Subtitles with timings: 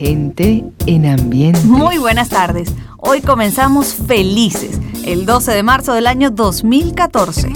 [0.00, 1.60] Gente en ambiente.
[1.64, 2.72] Muy buenas tardes.
[2.96, 7.52] Hoy comenzamos felices, el 12 de marzo del año 2014.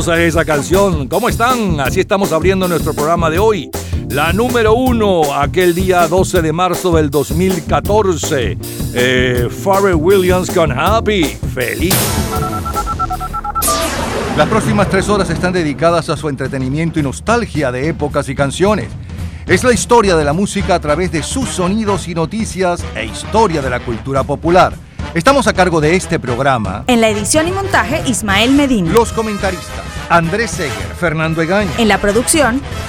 [0.00, 1.08] Sabrosa es esa canción.
[1.08, 1.80] ¿Cómo están?
[1.80, 3.70] Así estamos abriendo nuestro programa de hoy.
[4.08, 8.56] La número uno, aquel día 12 de marzo del 2014.
[8.94, 11.24] Eh, Pharrell Williams con Happy.
[11.54, 11.94] Feliz.
[14.36, 18.88] Las próximas tres horas están dedicadas a su entretenimiento y nostalgia de épocas y canciones.
[19.46, 23.60] Es la historia de la música a través de sus sonidos y noticias e historia
[23.60, 24.72] de la cultura popular.
[25.14, 26.84] Estamos a cargo de este programa.
[26.86, 28.92] En la edición y montaje, Ismael Medina.
[28.92, 29.79] Los comentaristas.
[30.10, 31.70] Andrés Seger, Fernando Egaña.
[31.78, 32.60] En la producción,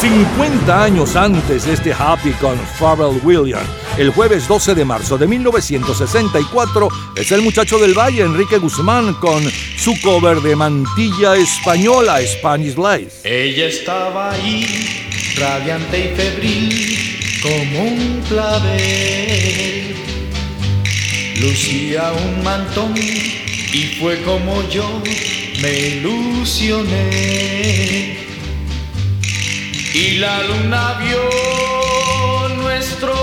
[0.00, 3.68] 50 años antes de este Happy con Pharrell Williams,
[3.98, 9.42] el jueves 12 de marzo de 1964, es el muchacho del Valle, Enrique Guzmán, con
[9.76, 13.10] su cover de Mantilla Española, Spanish Lace.
[13.24, 14.66] Ella estaba ahí,
[15.36, 19.96] radiante y febril, como un clavel.
[21.42, 25.02] Lucía un mantón y fue como yo
[25.60, 27.50] me ilusioné
[29.94, 31.28] y la luna vio
[32.56, 33.14] nuestro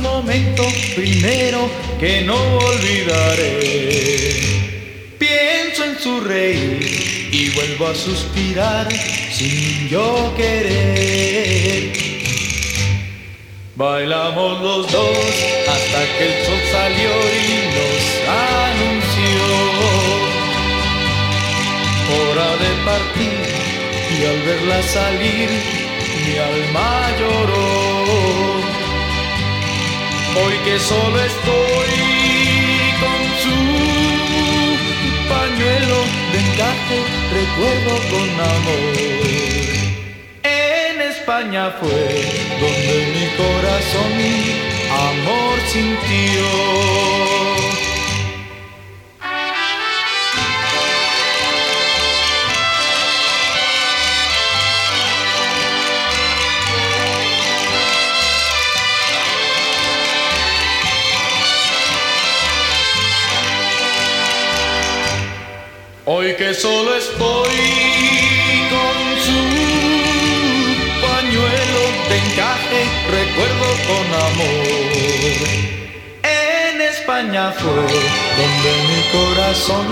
[0.00, 0.64] momento
[0.96, 4.40] primero que no olvidaré.
[5.18, 8.88] Pienso en su reír y vuelvo a suspirar
[9.32, 11.92] sin yo querer.
[13.76, 15.18] Bailamos los dos
[15.68, 19.46] hasta que el sol salió y nos anunció
[22.10, 23.37] hora de partir
[24.18, 25.48] y al verla salir
[26.24, 27.68] mi alma lloró.
[30.40, 31.92] Hoy que solo estoy
[33.02, 33.58] con su
[35.32, 35.98] pañuelo
[36.32, 36.98] de encaje,
[37.38, 38.94] recuerdo con amor.
[40.42, 42.06] En España fue
[42.60, 44.12] donde mi corazón
[44.90, 47.57] amor sintió.
[66.38, 67.56] Que solo estoy
[68.70, 68.96] con
[69.26, 69.40] su
[71.04, 72.80] pañuelo de encaje,
[73.10, 75.48] recuerdo con amor.
[76.22, 77.82] En España fue
[78.38, 78.70] donde
[79.12, 79.86] corazón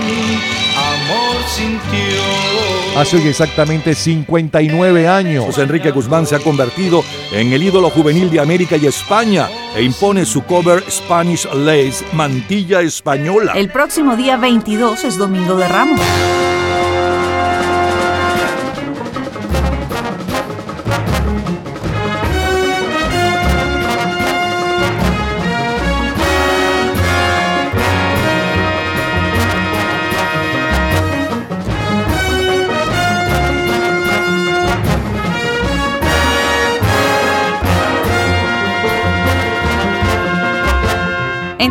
[0.77, 2.97] amor sintió.
[2.97, 8.29] Hace hoy exactamente 59 años, José Enrique Guzmán se ha convertido en el ídolo juvenil
[8.29, 13.53] de América y España e impone su cover Spanish Lace, mantilla española.
[13.55, 16.01] El próximo día 22 es Domingo de Ramos.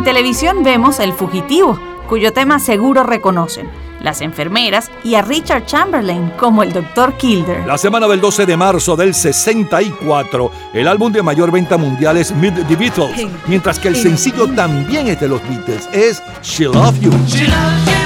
[0.03, 3.69] Televisión vemos El Fugitivo, cuyo tema seguro reconocen,
[4.01, 7.13] las enfermeras y a Richard Chamberlain como el Dr.
[7.13, 7.65] Kilder.
[7.65, 12.31] La semana del 12 de marzo del 64, el álbum de mayor venta mundial es
[12.31, 16.99] Meet the Beatles, mientras que el sencillo también es de los Beatles, es She Love
[16.99, 17.11] You.
[17.11, 17.96] you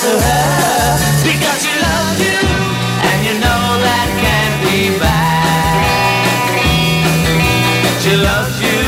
[0.00, 0.96] to her
[1.28, 2.40] because she loves you,
[3.04, 6.24] and you know that can't be bad.
[8.00, 8.80] She loves you,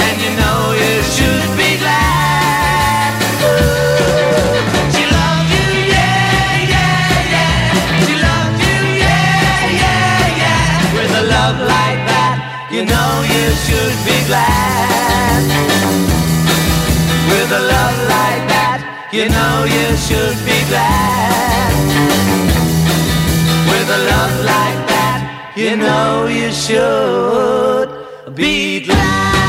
[0.00, 3.20] and you know you should be glad.
[4.96, 7.04] She loves you, yeah, yeah,
[7.36, 7.76] yeah.
[8.08, 10.96] She loves you, yeah, yeah, yeah.
[10.96, 12.40] With a love like that,
[12.72, 14.95] you know you should be glad.
[19.16, 21.72] You know you should be glad.
[23.70, 27.88] With a love like that, you know you should
[28.34, 29.46] be glad.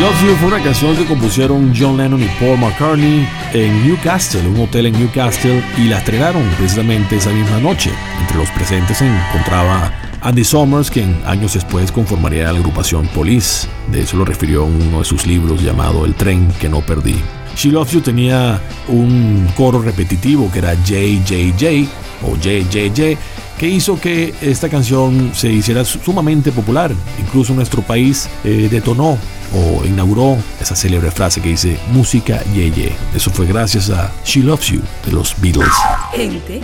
[0.00, 4.60] Loves You fue una canción que compusieron John Lennon y Paul McCartney en Newcastle, un
[4.60, 7.90] hotel en Newcastle, y la estrenaron precisamente esa misma noche.
[8.20, 13.68] Entre los presentes se encontraba Andy Summers, quien años después conformaría la agrupación Police.
[13.92, 17.16] De eso lo refirió en uno de sus libros llamado El tren que no perdí.
[17.56, 21.88] She Loves You tenía un coro repetitivo que era JJJ
[22.22, 23.16] o JJJ
[23.58, 26.92] que hizo que esta canción se hiciera sumamente popular.
[27.20, 29.18] Incluso en nuestro país eh, detonó
[29.54, 32.92] o inauguró esa célebre frase que dice música yeye.
[33.14, 35.72] Eso fue gracias a She Loves You de los Beatles.
[36.12, 36.60] Gente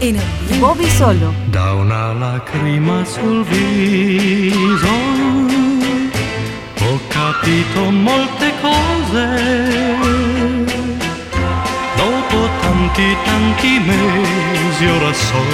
[0.00, 1.32] en el Bobby solo.
[1.50, 4.86] Da una lacrima sul viso,
[6.80, 9.93] ho capito molte cose dopo
[12.64, 15.44] tanti tanti mesi ora so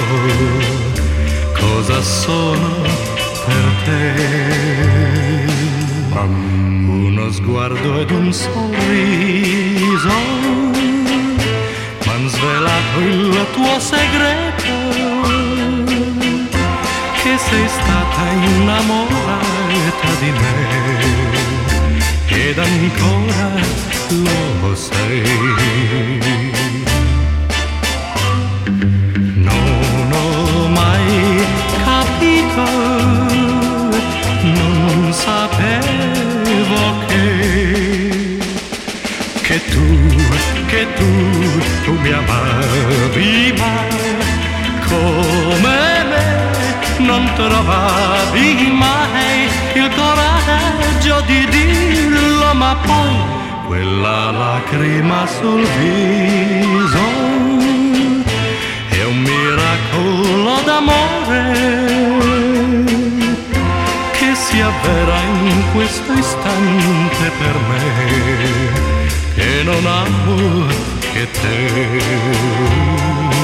[1.59, 2.71] cosa sono
[3.45, 5.49] per te.
[7.03, 10.17] Uno sguardo ed un sorriso
[12.05, 14.73] m'han svelato il tuo segreto
[17.21, 20.55] che sei stata innamorata di me
[22.27, 23.49] ed ancora
[24.61, 26.50] lo sei.
[32.51, 32.63] Capito,
[34.43, 38.39] non sapevo che,
[39.41, 39.85] che tu,
[40.67, 41.09] che tu,
[41.83, 43.89] tu mi amavi mai
[44.87, 46.25] come me,
[46.99, 56.99] non trovavi mai il coraggio di dirlo, ma poi quella lacrima sul viso
[58.89, 62.10] è un miracolo d'amore
[64.51, 67.85] si avvera in questo istante per me
[69.33, 70.67] che non amo
[71.13, 73.40] che te.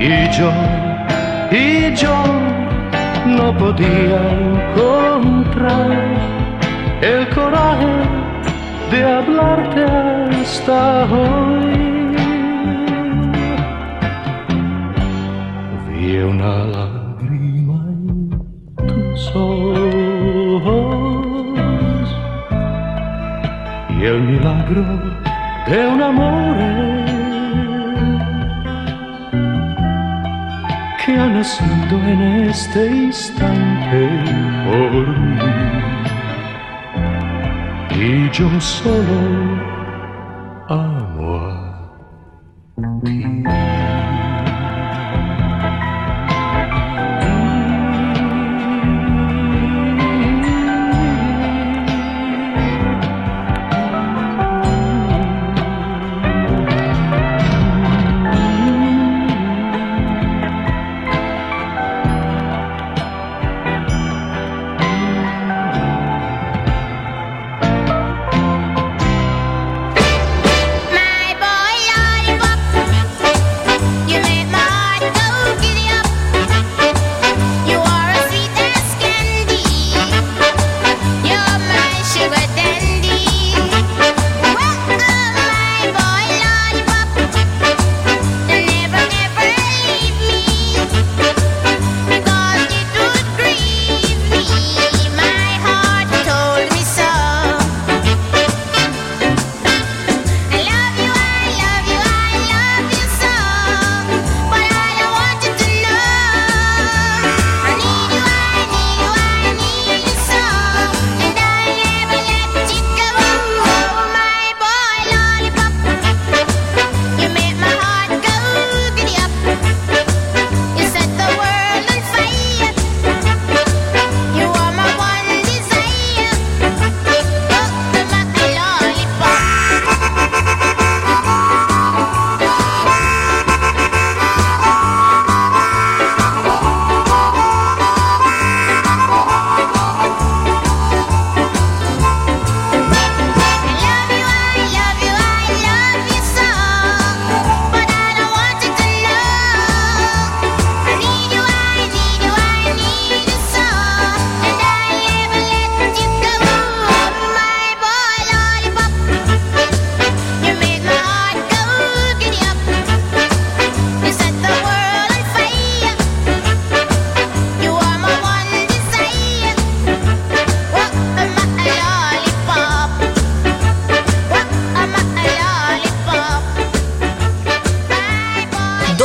[0.00, 0.50] Y yo,
[1.52, 2.24] y yo
[3.26, 4.49] no podía
[38.40, 39.39] yo solo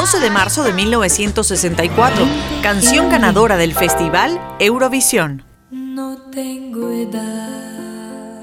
[0.05, 2.27] 11 de marzo de 1964,
[2.61, 5.43] canción ganadora del festival Eurovisión.
[5.71, 8.39] No tengo edad,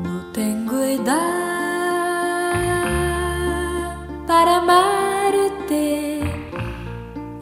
[0.00, 1.16] no tengo edad
[4.28, 6.20] para amarte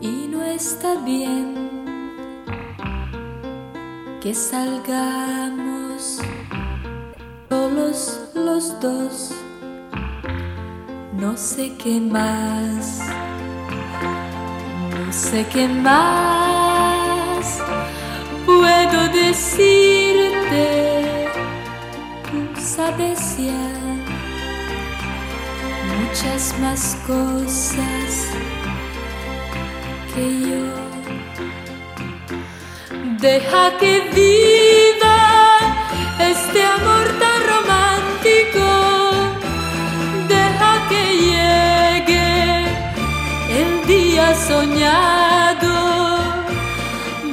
[0.00, 1.54] y no está bien
[4.22, 6.22] que salgamos
[7.50, 9.45] solos los dos.
[11.18, 13.00] No sé qué más,
[15.06, 17.62] no sé qué más
[18.44, 20.64] puedo decirte.
[22.30, 23.66] Tú sabes ya
[25.98, 28.26] muchas más cosas
[30.14, 30.66] que yo.
[33.20, 35.18] Deja que viva
[36.20, 38.75] este amor tan romántico.
[44.46, 45.74] Soñado,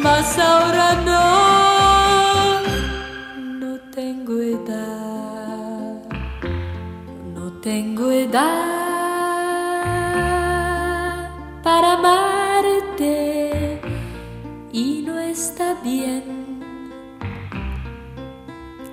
[0.02, 2.62] mas ahora no,
[3.60, 6.02] no tengo edad,
[7.36, 8.44] no tengo edad
[11.62, 13.80] para amarte
[14.72, 16.24] y no está bien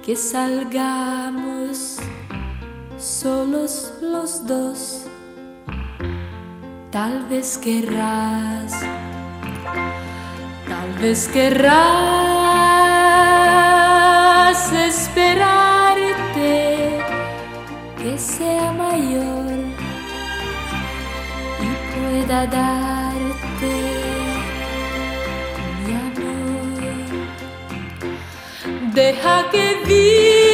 [0.02, 1.96] que salgamos
[2.98, 5.09] solos los dos.
[6.90, 8.72] Tal vez querrás,
[10.68, 11.70] tal vez querrás
[14.72, 15.70] esperarte
[17.96, 19.60] que sea mayor
[21.62, 23.72] y pueda darte
[25.86, 26.74] mi amor.
[28.92, 30.49] Deja que viva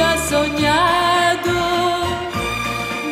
[0.00, 1.52] el día soñado,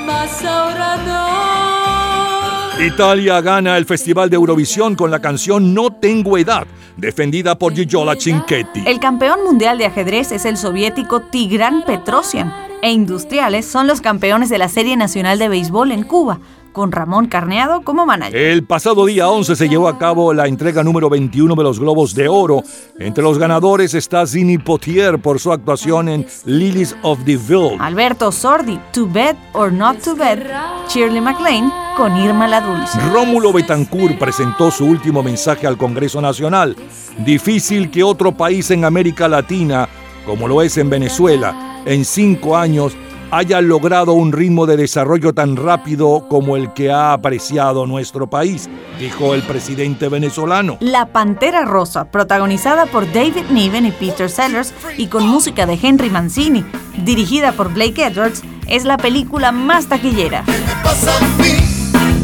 [0.06, 2.84] mas ahora no.
[2.84, 8.14] Italia gana el Festival de Eurovisión con la canción No tengo edad, defendida por Gigiola
[8.18, 8.84] Cinquetti.
[8.86, 14.48] El campeón mundial de ajedrez es el soviético Tigran Petrosian e Industriales son los campeones
[14.48, 16.38] de la Serie Nacional de Béisbol en Cuba,
[16.72, 18.36] con Ramón Carneado como manager.
[18.36, 22.14] El pasado día 11 se llevó a cabo la entrega número 21 de los Globos
[22.14, 22.62] de Oro.
[22.98, 27.76] Entre los ganadores está Zini Potier por su actuación en Lilies of the Ville.
[27.78, 30.46] Alberto Sordi, To Bed or Not To Bed,
[30.88, 32.98] Shirley MacLaine con Irma la Dulce.
[33.12, 36.76] Rómulo Betancourt presentó su último mensaje al Congreso Nacional.
[37.24, 39.88] Difícil que otro país en América Latina,
[40.24, 42.96] como lo es en Venezuela, en cinco años
[43.30, 48.68] haya logrado un ritmo de desarrollo tan rápido como el que ha apreciado nuestro país,
[48.98, 50.78] dijo el presidente venezolano.
[50.80, 56.10] La Pantera Rosa, protagonizada por David Niven y Peter Sellers y con música de Henry
[56.10, 56.64] Mancini,
[57.04, 60.44] dirigida por Blake Edwards, es la película más taquillera.
[60.44, 61.56] ¿Qué me pasa a mí?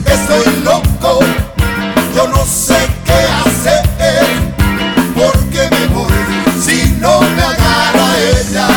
[0.07, 1.21] Estoy loco,
[2.15, 3.83] yo no sé qué hacer,
[5.15, 6.13] porque me voy
[6.61, 8.74] si no me agarra ella.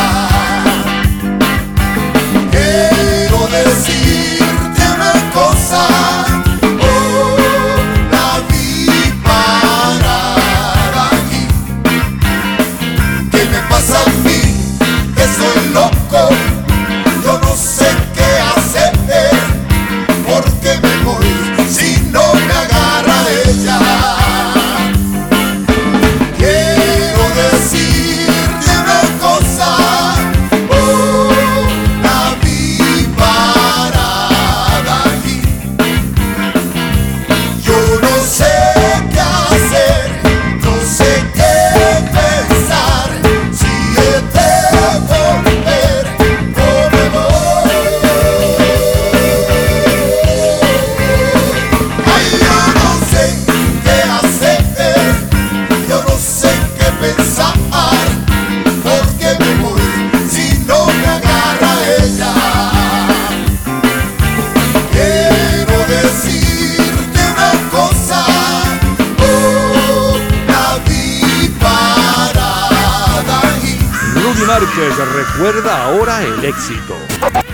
[75.35, 76.95] Recuerda ahora el éxito.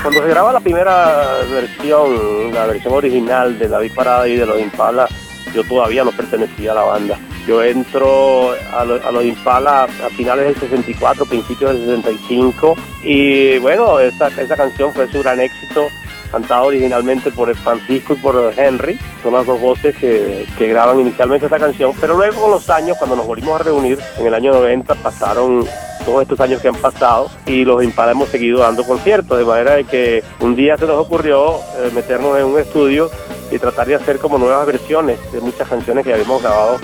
[0.01, 4.59] Cuando se graba la primera versión, la versión original de David Parada y de los
[4.59, 5.07] Impala,
[5.53, 7.19] yo todavía no pertenecía a la banda.
[7.47, 13.57] Yo entro a, lo- a los Impala a finales del 64, principios del 65 y
[13.59, 15.87] bueno, esa, esa canción fue su gran éxito.
[16.33, 21.59] Cantado originalmente por Francisco y por Henry, son las dos voces que, graban inicialmente esta
[21.59, 24.95] canción, pero luego con los años, cuando nos volvimos a reunir en el año 90,
[24.95, 25.63] pasaron
[26.03, 29.75] todos estos años que han pasado y los Impala hemos seguido dando conciertos, de manera
[29.75, 33.11] de que un día se nos ocurrió eh, meternos en un estudio
[33.51, 36.79] y tratar de hacer como nuevas versiones de muchas canciones que habíamos grabado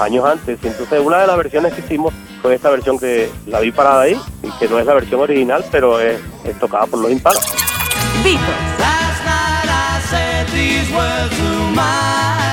[0.00, 0.58] años antes.
[0.62, 4.18] Entonces una de las versiones que hicimos fue esta versión que la vi parada ahí
[4.42, 7.40] y que no es la versión original, pero es, es tocada por los Impala.
[8.24, 8.78] Beatles.
[8.78, 12.43] Last night I said these words to my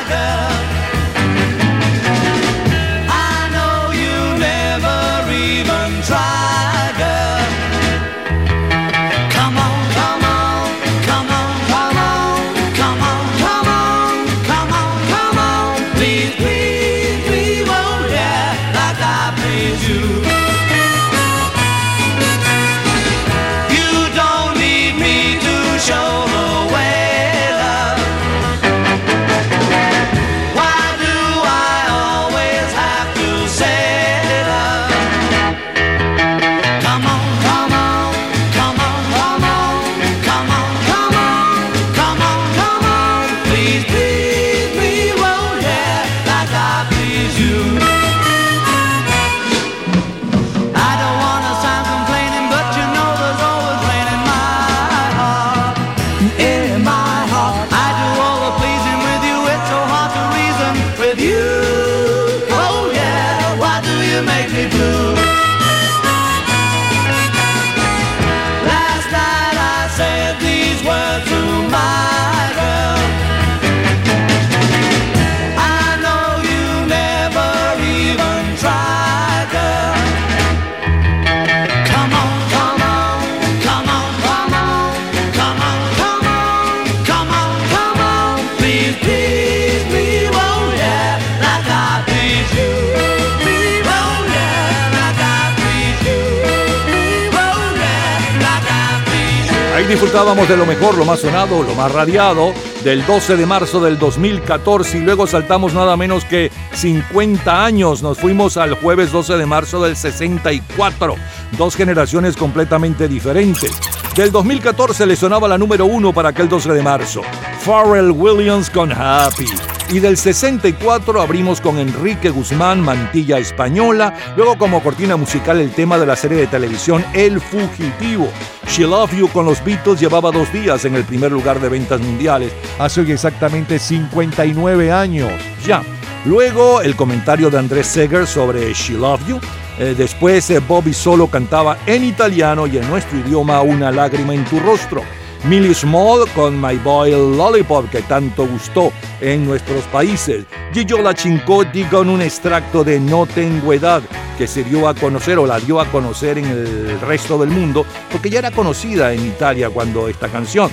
[100.01, 103.99] disfrutábamos de lo mejor, lo más sonado, lo más radiado del 12 de marzo del
[103.99, 108.01] 2014 y luego saltamos nada menos que 50 años.
[108.01, 111.15] Nos fuimos al jueves 12 de marzo del 64.
[111.55, 113.73] Dos generaciones completamente diferentes.
[114.15, 117.21] Del 2014 le sonaba la número uno para aquel 12 de marzo.
[117.63, 119.45] Pharrell Williams con Happy.
[119.91, 124.15] Y del 64 abrimos con Enrique Guzmán, Mantilla Española.
[124.37, 128.29] Luego como cortina musical el tema de la serie de televisión El Fugitivo.
[128.69, 131.99] She Love You con los Beatles llevaba dos días en el primer lugar de ventas
[131.99, 132.53] mundiales.
[132.79, 135.29] Hace hoy exactamente 59 años.
[135.65, 135.83] Ya.
[136.23, 139.41] Luego el comentario de Andrés Seger sobre She Love You.
[139.77, 144.45] Eh, después eh, Bobby Solo cantaba en italiano y en nuestro idioma Una lágrima en
[144.45, 145.03] tu rostro.
[145.43, 150.45] Millie Small con My Boy Lollipop que tanto gustó en nuestros países.
[150.71, 154.03] Gigiola Cincotti con un extracto de No tengo edad
[154.37, 157.85] que se dio a conocer o la dio a conocer en el resto del mundo
[158.11, 160.69] porque ya era conocida en Italia cuando esta canción.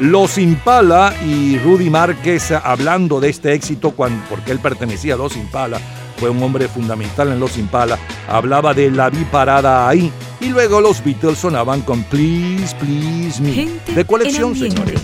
[0.00, 5.36] Los Impala y Rudy Márquez hablando de este éxito cuando, porque él pertenecía a Los
[5.36, 5.80] Impala,
[6.16, 7.98] fue un hombre fundamental en Los Impala,
[8.28, 13.52] hablaba de la vi parada ahí y luego los Beatles sonaban con Please, Please Me.
[13.52, 15.00] Gente de colección, señores.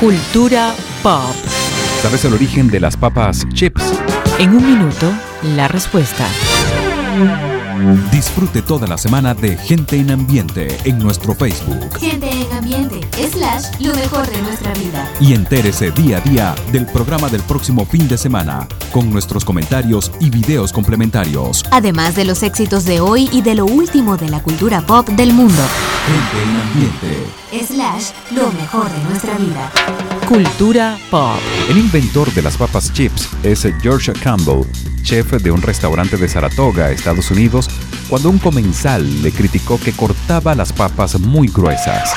[0.00, 1.34] Cultura pop.
[2.02, 4.00] ¿Sabes el origen de las papas chips?
[4.38, 5.12] En un minuto,
[5.54, 6.26] la respuesta.
[8.12, 13.00] Disfrute toda la semana de Gente en Ambiente en nuestro Facebook Gente en ambiente,
[13.32, 15.10] slash, lo mejor de nuestra vida.
[15.20, 20.10] y entérese día a día del programa del próximo fin de semana con nuestros comentarios
[20.20, 21.64] y videos complementarios.
[21.70, 25.32] Además de los éxitos de hoy y de lo último de la cultura pop del
[25.32, 25.62] mundo.
[26.06, 27.40] Gente en Ambiente.
[27.66, 29.70] Slash, lo mejor de nuestra vida.
[30.28, 31.38] Cultura pop.
[31.68, 34.64] El inventor de las papas chips es George Campbell,
[35.02, 37.69] chef de un restaurante de Saratoga, Estados Unidos,
[38.08, 42.12] cuando un comensal le criticó que cortaba las papas muy gruesas.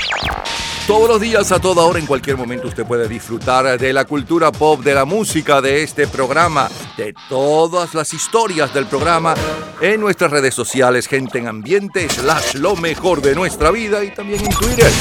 [0.88, 4.52] Todos los días, a toda hora, en cualquier momento, usted puede disfrutar de la cultura
[4.52, 9.34] pop, de la música, de este programa, de todas las historias del programa
[9.80, 14.44] en nuestras redes sociales, gente en ambiente, slash lo mejor de nuestra vida y también
[14.44, 14.92] en Twitter.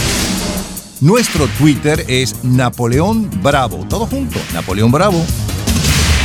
[1.00, 3.84] Nuestro Twitter es Napoleón Bravo.
[3.88, 5.26] Todo junto, Napoleón Bravo.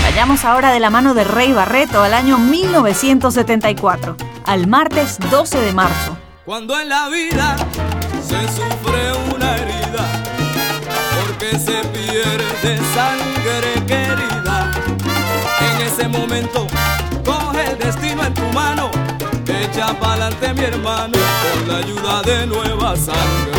[0.10, 4.16] Vayamos ahora de la mano de Rey Barreto al año 1974,
[4.46, 6.18] al martes 12 de marzo.
[6.46, 7.58] Cuando en la vida
[8.26, 10.08] se sufre una herida,
[11.20, 14.72] porque se pierde sangre querida,
[15.60, 16.66] en ese momento
[17.26, 18.90] coge el destino en tu mano,
[19.46, 21.18] echa pa'lante mi hermano,
[21.54, 23.58] con la ayuda de nueva sangre.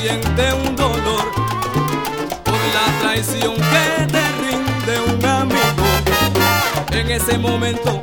[0.00, 0.69] siente un dolor por la
[3.22, 5.84] traición que te rinde un amigo.
[6.92, 8.00] En ese momento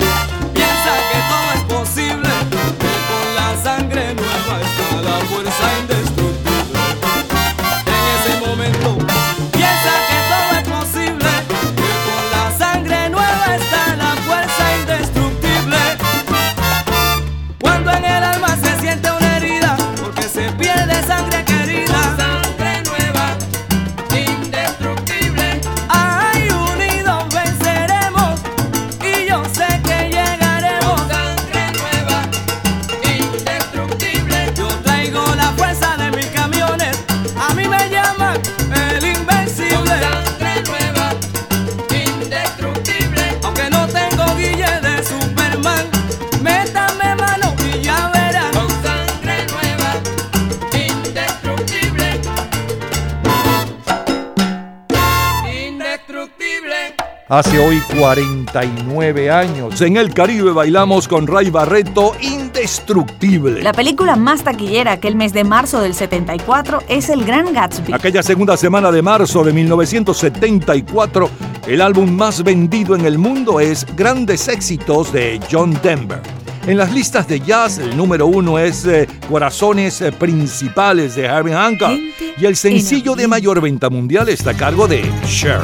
[57.38, 63.62] Hace hoy 49 años, en el Caribe bailamos con Ray Barreto Indestructible.
[63.62, 67.94] La película más taquillera aquel mes de marzo del 74 es El Gran Gatsby.
[67.94, 71.30] Aquella segunda semana de marzo de 1974,
[71.68, 76.24] el álbum más vendido en el mundo es Grandes Éxitos de John Denver.
[76.66, 81.54] En las listas de jazz, el número uno es eh, Corazones eh, Principales de Harry
[81.54, 82.00] Hancock.
[82.40, 85.62] Y el sencillo de mayor venta mundial está a cargo de Cher.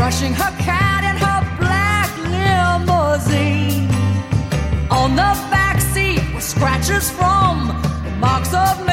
[0.00, 3.86] Brushing her cat in her black limousine.
[4.90, 7.68] On the back seat were scratches from
[8.04, 8.89] the marks of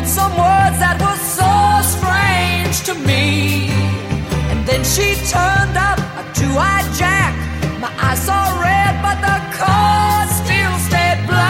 [0.00, 3.68] mumbled some words that were so strange to me.
[4.50, 7.34] And then she turned up a two-eyed jack.
[7.80, 11.48] My eyes saw red, but the cards still stayed black.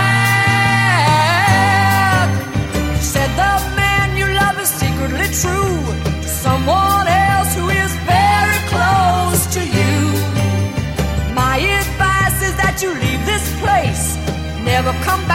[2.98, 5.84] She said the man you love is secretly true
[6.22, 9.96] to someone else who is very close to you.
[11.34, 14.16] My advice is that you leave this place,
[14.64, 15.26] never come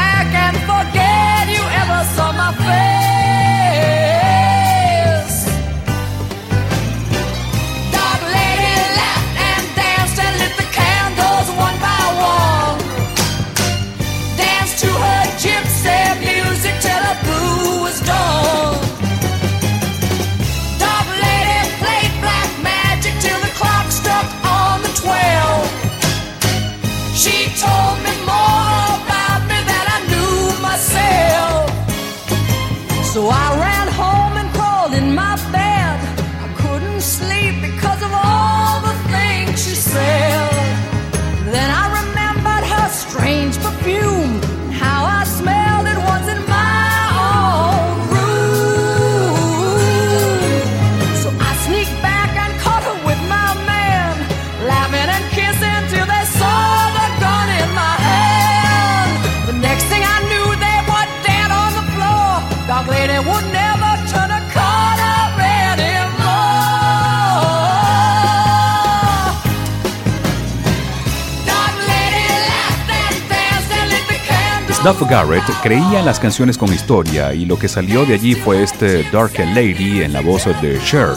[74.86, 78.62] Snuff Garrett creía en las canciones con historia y lo que salió de allí fue
[78.62, 81.16] este Dark Lady en la voz de Cher,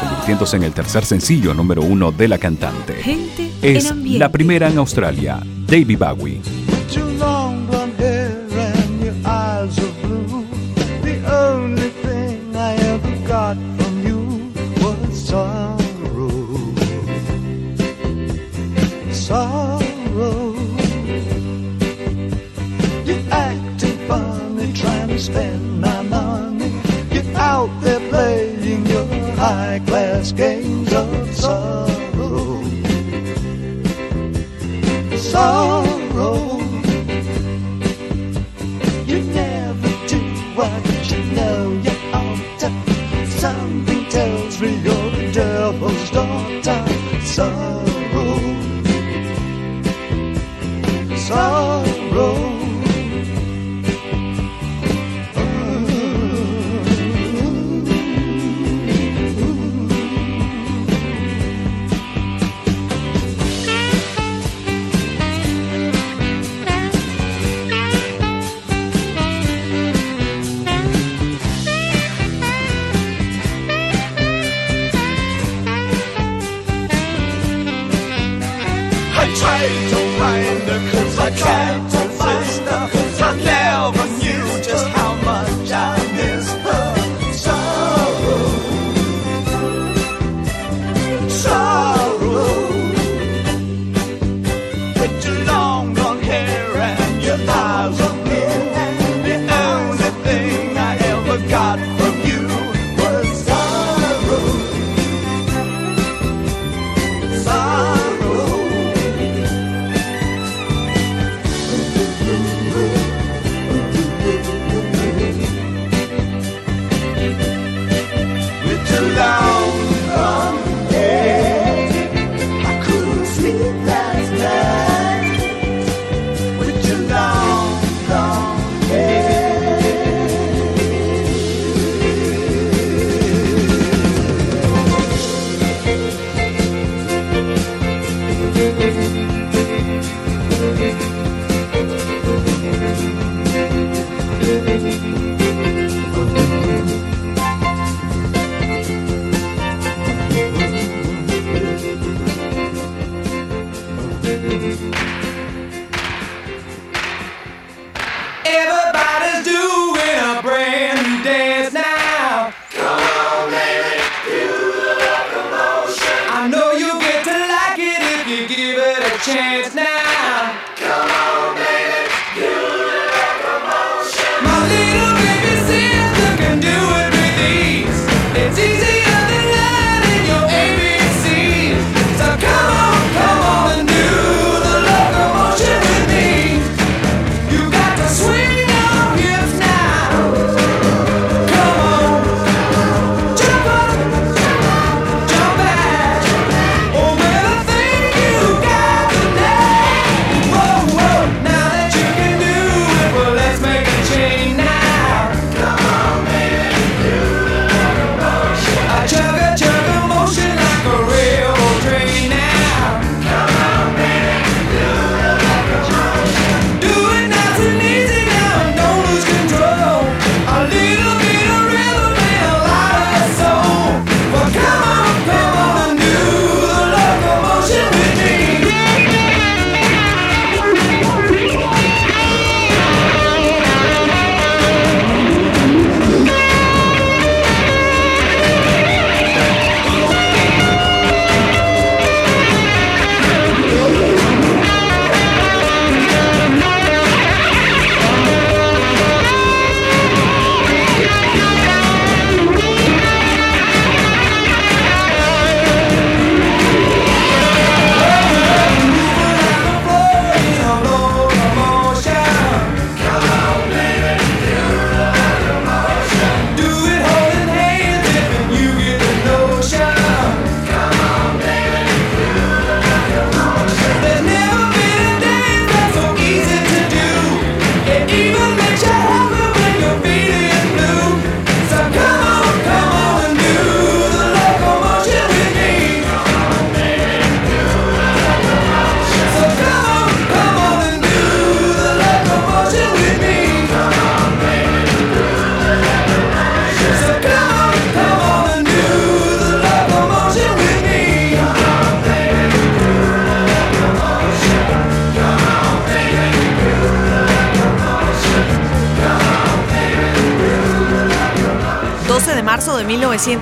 [0.00, 2.94] convirtiéndose en el tercer sencillo número uno de la cantante.
[2.94, 6.61] Gente Es la primera en Australia, David Bowie.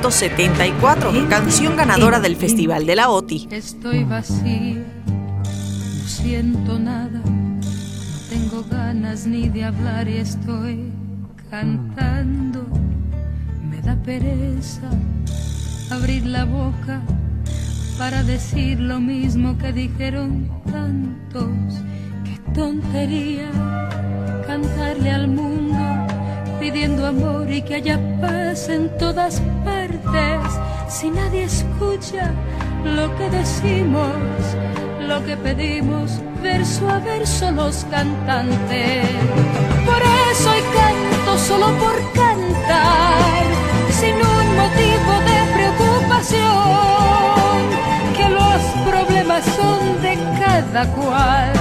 [0.00, 3.48] 1974, canción ganadora del Festival de la OTI.
[3.50, 7.60] Estoy vacía, no siento nada, no
[8.30, 10.90] tengo ganas ni de hablar y estoy
[11.50, 12.66] cantando.
[13.68, 14.88] Me da pereza
[15.90, 17.02] abrir la boca
[17.98, 21.82] para decir lo mismo que dijeron tantos.
[22.24, 23.50] Qué tontería
[24.46, 25.60] cantarle al mundo
[26.58, 29.42] pidiendo amor y que haya paz en todas
[31.00, 32.32] si nadie escucha
[32.84, 34.12] lo que decimos,
[35.08, 39.06] lo que pedimos, verso a verso los cantantes.
[39.86, 43.44] Por eso hoy canto solo por cantar,
[43.90, 46.50] sin un motivo de preocupación,
[48.16, 51.52] que los problemas son de cada cual.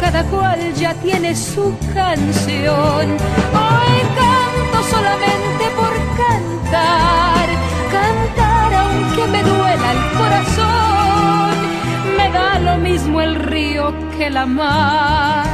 [0.00, 3.10] Cada cual ya tiene su canción.
[3.52, 4.47] Hoy canto
[14.16, 15.46] que la mar,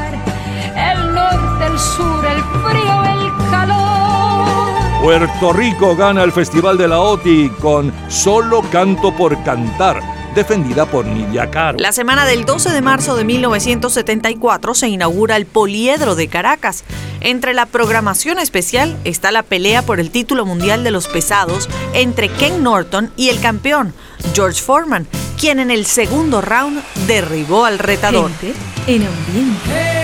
[0.76, 5.02] el norte, el sur, el frío, el calor.
[5.02, 10.00] Puerto Rico gana el Festival de la OTI con Solo Canto por Cantar,
[10.34, 11.78] defendida por Nidia Caro.
[11.78, 16.84] La semana del 12 de marzo de 1974 se inaugura el Poliedro de Caracas.
[17.20, 22.28] Entre la programación especial está la pelea por el título mundial de los pesados entre
[22.28, 23.94] Ken Norton y el campeón,
[24.32, 25.06] George Foreman,
[25.38, 28.30] quien en el segundo round derribó al retador.
[28.86, 30.03] en ambiente.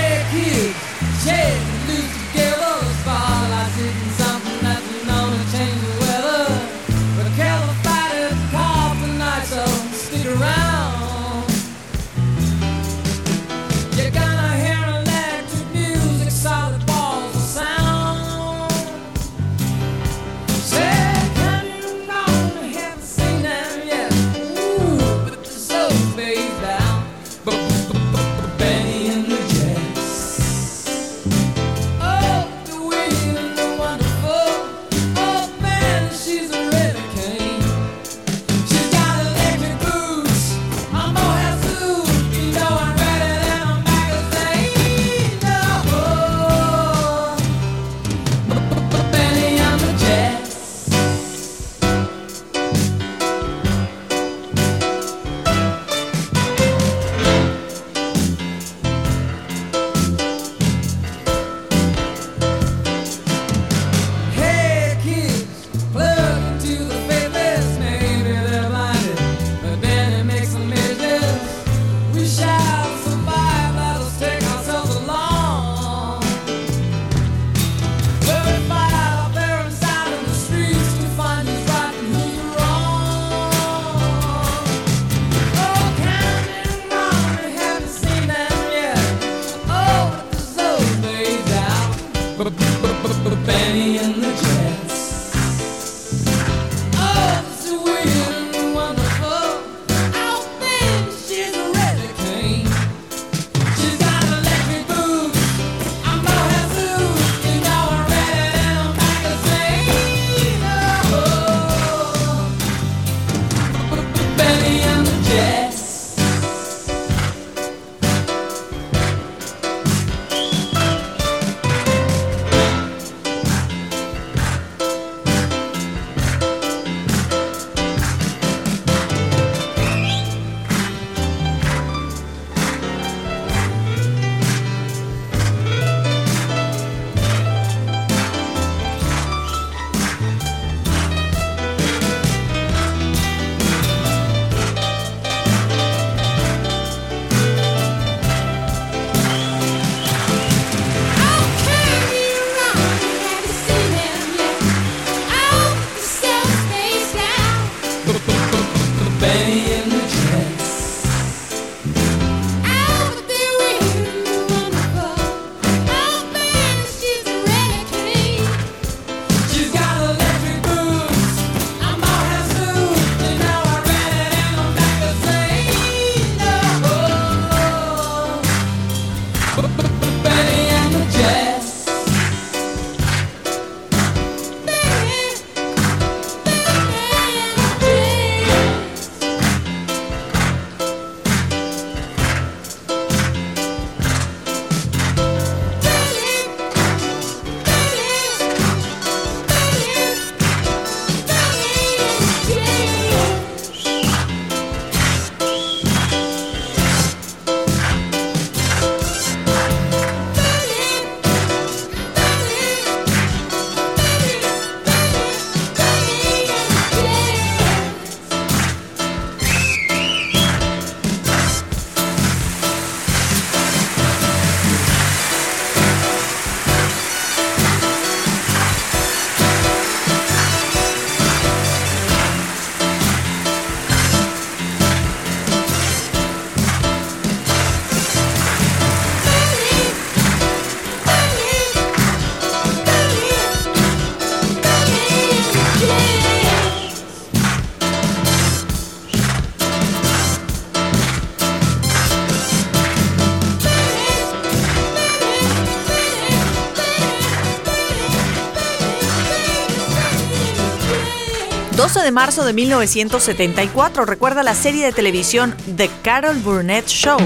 [262.13, 267.19] Marzo de 1974 recuerda la serie de televisión The Carol Burnett Show.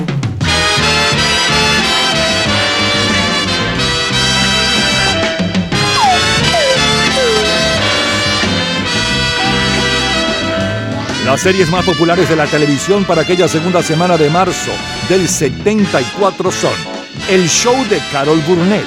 [11.25, 14.73] Las series más populares de la televisión para aquella segunda semana de marzo
[15.09, 16.75] del 74 son
[17.31, 18.85] El Show de Carol Burnett,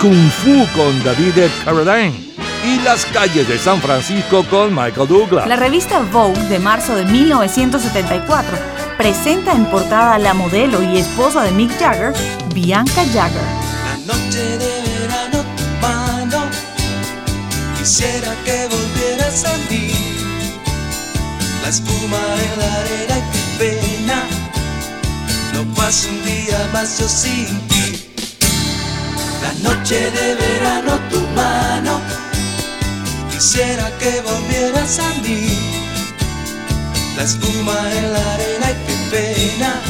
[0.00, 2.31] Kung Fu con David Carradine
[2.64, 5.46] y Las calles de San Francisco con Michael Douglas.
[5.46, 8.58] La revista Vogue de marzo de 1974
[8.96, 12.12] presenta en portada a la modelo y esposa de Mick Jagger,
[12.54, 13.42] Bianca Jagger.
[14.06, 16.44] La noche de verano tu mano
[17.78, 19.90] Quisiera que volvieras a mí
[21.62, 24.22] La espuma en la arena qué pena
[25.52, 28.08] No paso un día más yo sin ti
[29.42, 32.11] La noche de verano tu mano
[33.42, 35.58] Quisiera que volvieras a mí.
[37.16, 39.80] La espuma en la arena y qué pena.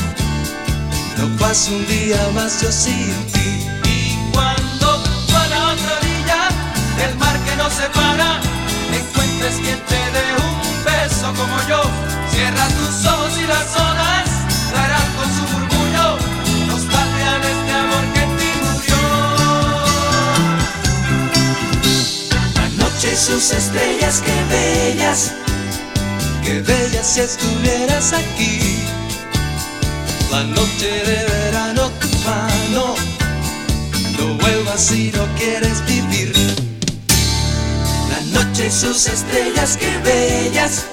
[1.19, 3.69] No paso un día más yo sin ti.
[3.85, 6.49] Y cuando tú a la otra orilla
[6.97, 8.41] del mar que nos separa,
[8.91, 11.83] encuentres quien te dé un beso como yo,
[12.31, 14.32] cierra tus ojos y las olas
[23.15, 25.33] Sus estrellas, qué bellas,
[26.43, 28.83] qué bellas si estuvieras aquí.
[30.31, 32.95] La noche de verano tu mano
[34.19, 36.33] No vuelvas si no quieres vivir.
[38.11, 40.87] La noche sus estrellas qué bellas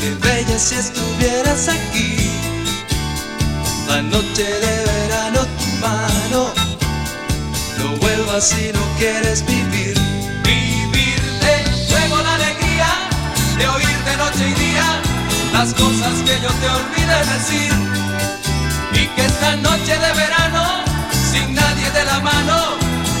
[0.00, 2.16] Qué bellas si estuvieras aquí.
[3.88, 6.52] La noche de verano tu mano
[7.78, 10.03] No vuelvas si no quieres Vivir
[13.64, 15.00] De oír de noche y día
[15.54, 17.72] Las cosas que yo te olvidé decir
[18.92, 20.84] y que esta noche de verano,
[21.32, 22.76] sin nadie de la mano,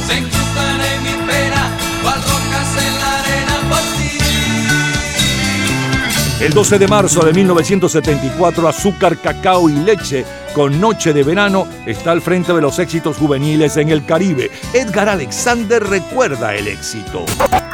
[0.06, 1.68] se incrustan en mi pera,
[2.02, 4.18] cual rocas en la arena por ti.
[6.44, 10.24] El 12 de marzo de 1974, Azúcar, Cacao y Leche
[10.54, 14.50] con Noche de Verano está al frente de los éxitos juveniles en el Caribe.
[14.74, 17.24] Edgar Alexander recuerda el éxito.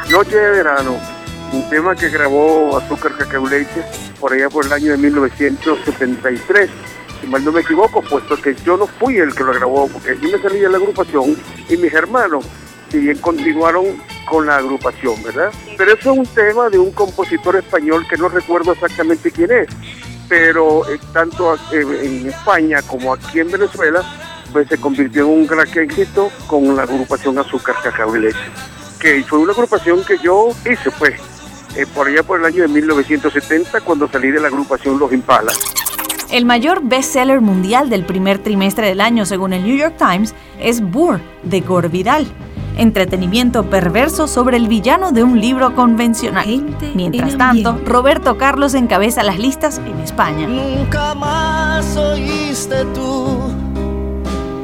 [0.08, 1.19] Noche de verano,
[1.52, 3.82] un tema que grabó Azúcar Cacao Leche
[4.18, 6.70] por allá por el año de 1973.
[7.20, 10.16] Si mal no me equivoco, puesto que yo no fui el que lo grabó, porque
[10.20, 11.36] yo me salí de la agrupación
[11.68, 12.44] y mis hermanos
[12.90, 13.84] si bien continuaron
[14.28, 15.52] con la agrupación, ¿verdad?
[15.76, 19.68] Pero eso es un tema de un compositor español que no recuerdo exactamente quién es,
[20.28, 24.02] pero eh, tanto eh, en España como aquí en Venezuela,
[24.52, 28.38] pues se convirtió en un gran éxito con la agrupación Azúcar, Cacao y Leche,
[28.98, 31.14] que fue una agrupación que yo hice, pues,
[31.76, 35.58] eh, por allá por el año de 1970, cuando salí de la agrupación Los Impalas.
[36.30, 40.80] El mayor bestseller mundial del primer trimestre del año, según el New York Times, es
[40.80, 42.26] Burr, de Gore Vidal.
[42.76, 46.76] Entretenimiento perverso sobre el villano de un libro convencional.
[46.94, 50.46] Mientras tanto, Roberto Carlos encabeza las listas en España.
[50.46, 53.52] Nunca más oíste tú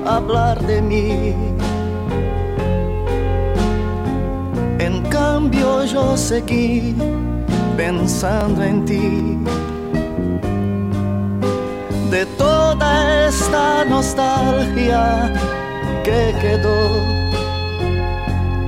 [0.07, 1.35] hablar de mí.
[5.47, 6.95] Cambio yo seguí
[7.77, 9.39] pensando en ti.
[12.11, 15.33] De toda esta nostalgia
[16.03, 16.79] que quedó,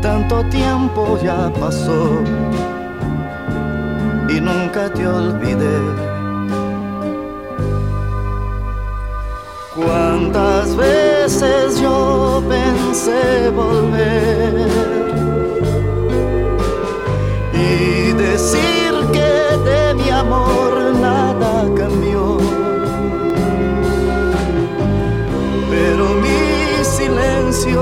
[0.03, 2.23] tanto tiempo ya pasó
[4.29, 5.79] y nunca te olvidé.
[9.75, 14.98] Cuántas veces yo pensé volver
[17.79, 22.39] y decir que de mi amor nada cambió.
[25.71, 27.81] Pero mi silencio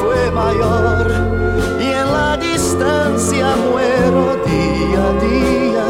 [0.00, 1.06] fue mayor
[1.80, 5.88] y en la distancia muero día a día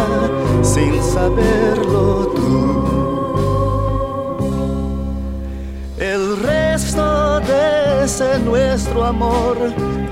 [0.63, 2.49] sin saberlo tú.
[5.99, 9.57] El resto de ese nuestro amor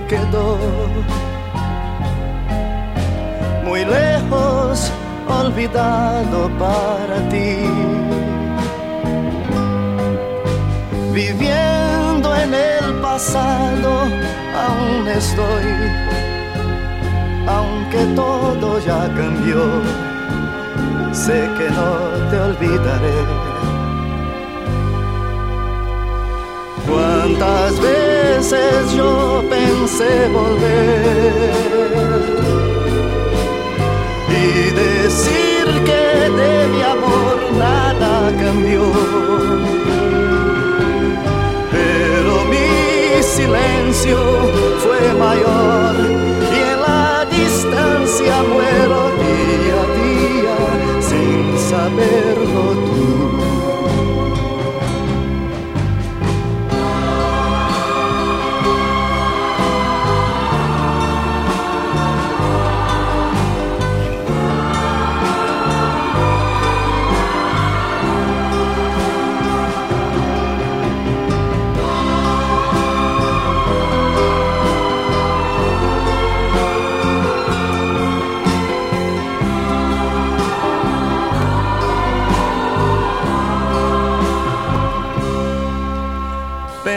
[0.08, 0.58] quedó
[3.76, 4.90] muy lejos,
[5.28, 7.56] olvidado para ti.
[11.12, 13.90] Viviendo en el pasado,
[14.66, 15.68] aún estoy,
[17.46, 19.62] aunque todo ya cambió,
[21.12, 21.90] sé que no
[22.30, 23.20] te olvidaré.
[26.88, 31.76] Cuántas veces yo pensé volver
[34.46, 38.82] y decir que de mi amor nada cambió.
[41.72, 44.18] Pero mi silencio
[44.82, 45.94] fue mayor
[46.54, 50.56] y en la distancia muero día a día
[51.08, 53.75] sin saberlo tú.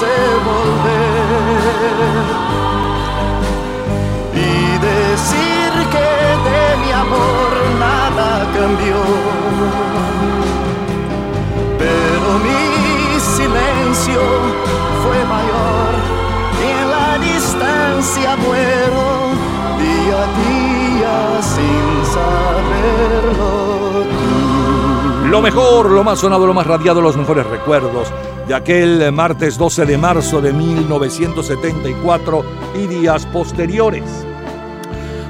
[0.00, 1.90] Pensé volver
[4.34, 4.38] y
[4.78, 6.10] decir que
[6.48, 9.00] de mi amor nada cambió.
[11.78, 12.64] Pero mi
[13.20, 14.22] silencio
[15.02, 15.92] fue mayor
[16.60, 19.04] y en la distancia muero
[19.78, 23.52] día a día sin saberlo.
[25.28, 28.12] Lo mejor, lo más sonado, lo más radiado, los mejores recuerdos
[28.50, 32.44] de aquel martes 12 de marzo de 1974
[32.74, 34.02] y días posteriores.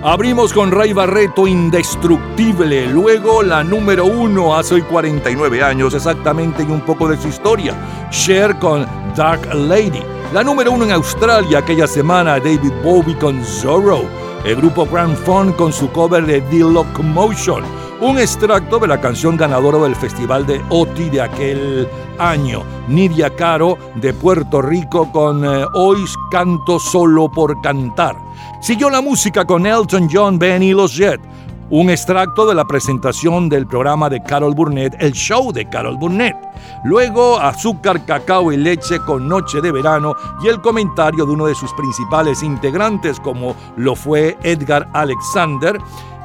[0.03, 6.71] Abrimos con Ray Barreto, Indestructible, luego la número uno hace hoy 49 años exactamente y
[6.73, 7.75] un poco de su historia,
[8.09, 10.03] Cher con Dark Lady.
[10.33, 14.05] La número uno en Australia aquella semana, David Bowie con Zorro.
[14.47, 17.65] El grupo Grand Fun con su cover de The Locomotion.
[18.03, 21.89] Un extracto de la canción ganadora del Festival de OTI de aquel
[22.19, 22.63] año.
[22.89, 28.17] Nidia Caro de Puerto Rico con eh, Hoy canto solo por cantar.
[28.63, 31.21] Siguió la música con Elton John, Ben y los Jet.
[31.69, 36.37] Un extracto de la presentación del programa de Carol Burnett, el show de Carol Burnett.
[36.85, 41.55] Luego, azúcar, cacao y leche con Noche de Verano y el comentario de uno de
[41.55, 45.79] sus principales integrantes, como lo fue Edgar Alexander.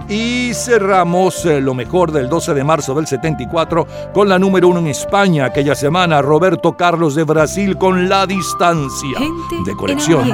[0.07, 4.79] Y cerramos eh, lo mejor del 12 de marzo del 74 con la número uno
[4.79, 9.19] en España aquella semana, Roberto Carlos de Brasil con La Distancia
[9.65, 10.31] de colección.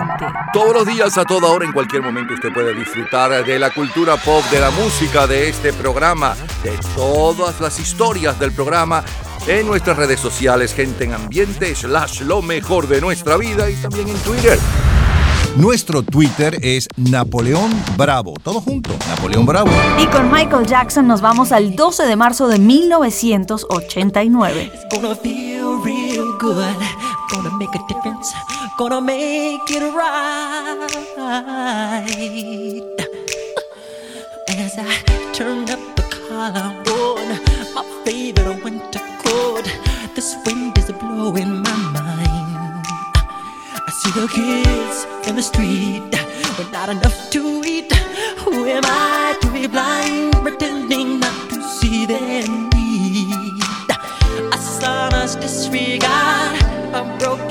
[0.53, 4.17] Todos los días, a toda hora, en cualquier momento, usted puede disfrutar de la cultura
[4.17, 9.03] pop, de la música, de este programa, de todas las historias del programa
[9.47, 14.09] en nuestras redes sociales, gente en ambiente, slash lo mejor de nuestra vida y también
[14.09, 14.59] en Twitter.
[15.57, 18.33] Nuestro Twitter es Napoleón Bravo.
[18.41, 19.69] Todo junto, Napoleón Bravo.
[20.01, 24.71] Y con Michael Jackson nos vamos al 12 de marzo de 1989.
[24.91, 26.55] Gonna feel real good.
[27.33, 28.33] Gonna make a difference.
[28.77, 30.79] Gonna make it right.
[34.47, 34.85] As I
[35.33, 37.27] turn up the collar on
[37.75, 39.65] my favorite winter coat,
[40.15, 41.67] this wind is blowing my mind.
[41.67, 41.70] I
[44.01, 46.01] see the kids in the street
[46.57, 47.93] with not enough to eat.
[48.43, 53.61] Who am I to be blind, pretending not to see them need?
[54.55, 56.55] A son's disregard,
[56.99, 57.50] a broken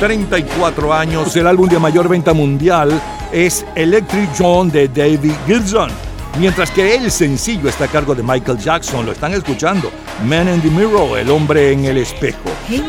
[0.00, 2.98] 34 años, el álbum de mayor venta mundial
[3.30, 5.90] es Electric John de David Gilson.
[6.38, 9.90] Mientras que el sencillo está a cargo de Michael Jackson, lo están escuchando.
[10.24, 12.38] Man in the Mirror, el hombre en el espejo.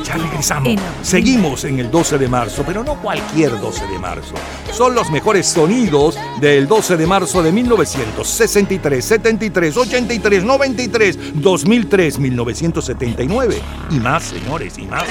[0.05, 0.75] Ya regresamos.
[1.01, 4.35] Seguimos en el 12 de marzo, pero no cualquier 12 de marzo.
[4.71, 13.61] Son los mejores sonidos del 12 de marzo de 1963, 73, 83, 93, 2003, 1979
[13.91, 15.03] y más, señores, y más.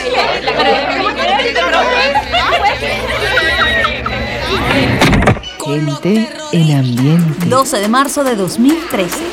[5.64, 7.46] Gente en ambiente.
[7.46, 9.29] 12 de marzo de 2013.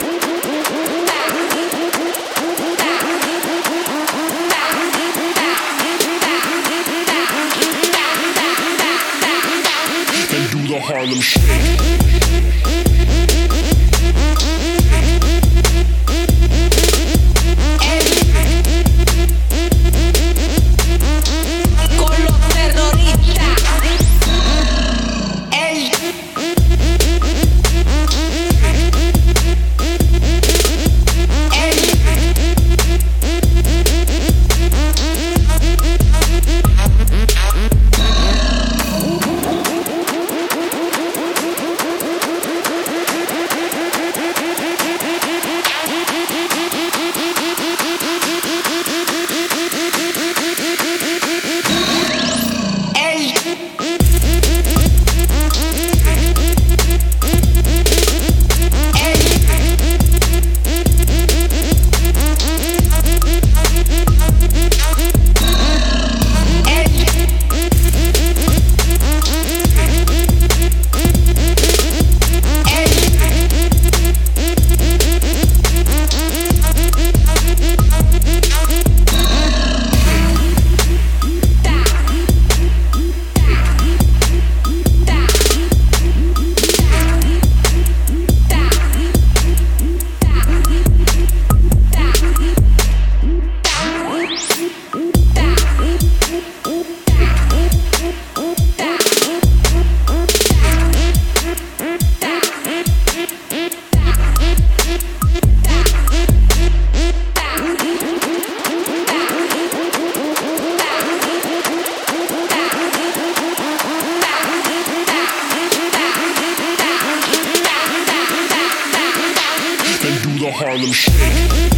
[120.57, 121.76] Harlem Shake.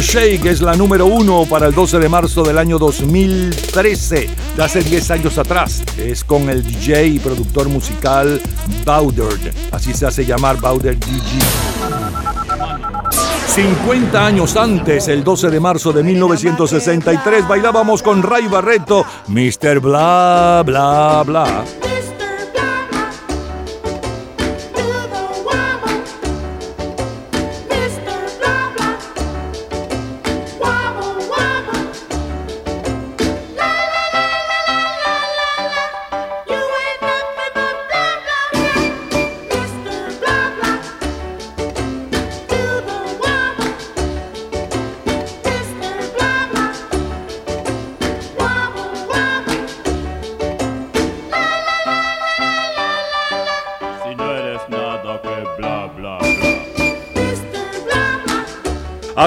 [0.00, 4.82] Shake es la número uno para el 12 de marzo del año 2013, de hace
[4.82, 5.82] 10 años atrás.
[5.98, 8.40] Es con el DJ y productor musical
[8.84, 11.40] Bowder, así se hace llamar Bowder DG.
[13.46, 19.80] 50 años antes, el 12 de marzo de 1963, bailábamos con Ray Barreto, Mr.
[19.80, 21.79] Bla Bla Bla.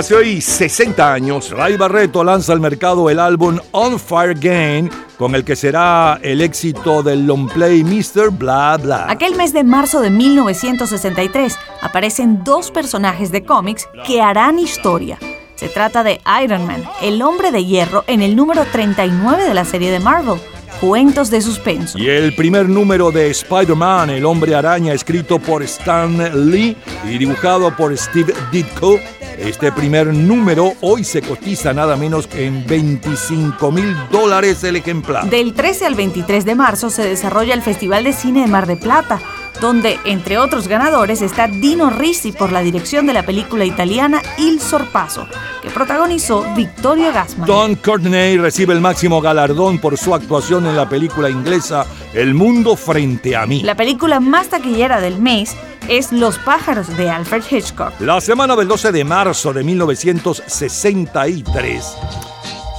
[0.04, 5.34] Hace hoy 60 años, Ray Barreto lanza al mercado el álbum On Fire Again, con
[5.34, 8.30] el que será el éxito del long play Mr.
[8.30, 9.06] Bla Bla.
[9.10, 15.18] Aquel mes de marzo de 1963 aparecen dos personajes de cómics que harán historia.
[15.56, 19.64] Se trata de Iron Man, el hombre de hierro en el número 39 de la
[19.64, 20.38] serie de Marvel,
[20.84, 21.98] cuentos de suspenso.
[21.98, 26.76] Y el primer número de Spider-Man, el hombre araña, escrito por Stan Lee
[27.10, 29.00] y dibujado por Steve Ditko.
[29.38, 35.30] Este primer número hoy se cotiza nada menos que en 25 mil dólares el ejemplar.
[35.30, 38.76] Del 13 al 23 de marzo se desarrolla el Festival de Cine de Mar de
[38.76, 39.22] Plata,
[39.64, 44.60] donde, entre otros ganadores, está Dino Risi por la dirección de la película italiana Il
[44.60, 45.26] Sorpaso,
[45.62, 47.48] que protagonizó Victorio Gassman.
[47.48, 52.76] Don Courtney recibe el máximo galardón por su actuación en la película inglesa El mundo
[52.76, 53.64] frente a mí.
[53.64, 55.56] La película más taquillera del mes
[55.88, 57.94] es Los pájaros de Alfred Hitchcock.
[58.02, 61.86] La semana del 12 de marzo de 1963.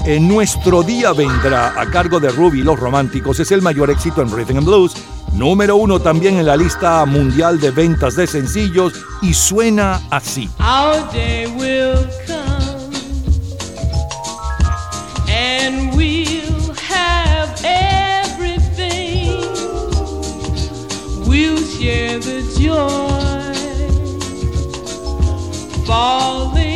[0.05, 4.30] En nuestro día vendrá a cargo de Ruby Los Románticos es el mayor éxito en
[4.30, 4.95] Rhythm and Blues,
[5.35, 10.49] número uno también en la lista mundial de ventas de sencillos y suena así.
[10.59, 12.93] Our day will come
[15.28, 19.41] and we'll have everything.
[21.26, 23.11] We'll share the joy.
[25.87, 26.74] Falling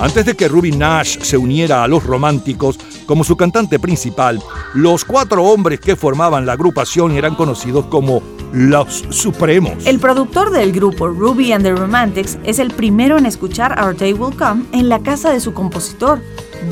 [0.00, 4.40] Antes de que Ruby Nash se uniera a los románticos como su cantante principal,
[4.74, 8.22] los cuatro hombres que formaban la agrupación eran conocidos como
[8.52, 9.84] los Supremos.
[9.86, 14.12] El productor del grupo Ruby and the Romantics es el primero en escuchar Our Day
[14.12, 16.20] Will Come en la casa de su compositor,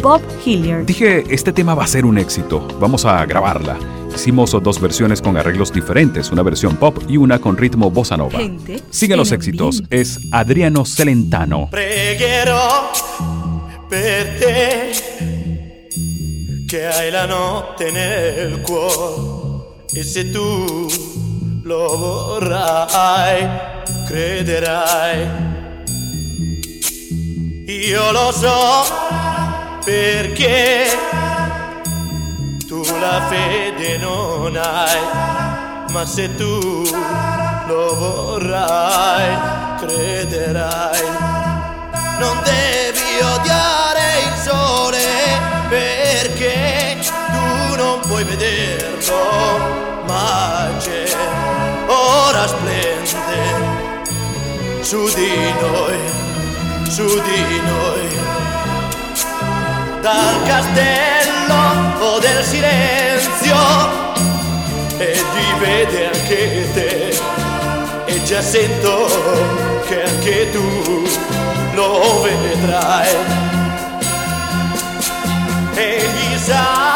[0.02, 0.86] Bob Hilliard.
[0.86, 3.78] Dije, este tema va a ser un éxito, vamos a grabarla.
[4.14, 8.38] Hicimos dos versiones con arreglos diferentes, una versión pop y una con ritmo bossa nova.
[8.38, 11.68] Gente Siguen los en éxitos, es Adriano Celentano.
[11.70, 12.90] Pregherò
[13.88, 14.90] per te
[16.66, 20.86] che hai la notte nel cuore e se tu
[21.62, 23.48] lo vorrai,
[24.06, 25.54] crederai.
[27.66, 29.35] Io lo so
[29.86, 30.88] perché
[32.66, 35.00] tu la fede non hai,
[35.92, 36.82] ma se tu
[37.68, 39.38] lo vorrai,
[39.78, 41.06] crederai.
[42.18, 45.04] Non devi odiare il sole
[45.68, 49.14] perché tu non puoi vederlo,
[50.04, 51.04] ma c'è,
[51.86, 53.38] ora splende
[54.80, 55.98] su di noi,
[56.88, 58.55] su di noi.
[60.06, 63.56] Dal castello del silenzio
[64.98, 65.20] e
[65.58, 67.20] vede anche te.
[68.04, 71.08] E già sento che anche tu
[71.74, 73.16] lo vedrai.
[75.74, 76.95] Egli sa che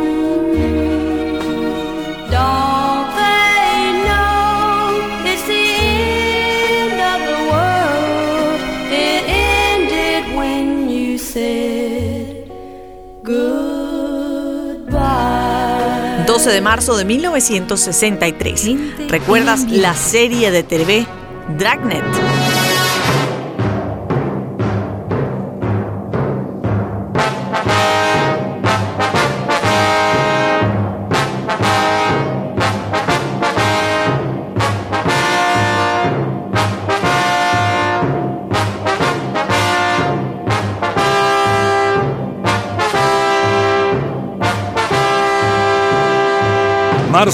[16.41, 19.09] 12 de marzo de 1963.
[19.09, 21.05] ¿Recuerdas la serie de TV
[21.49, 22.03] Dragnet?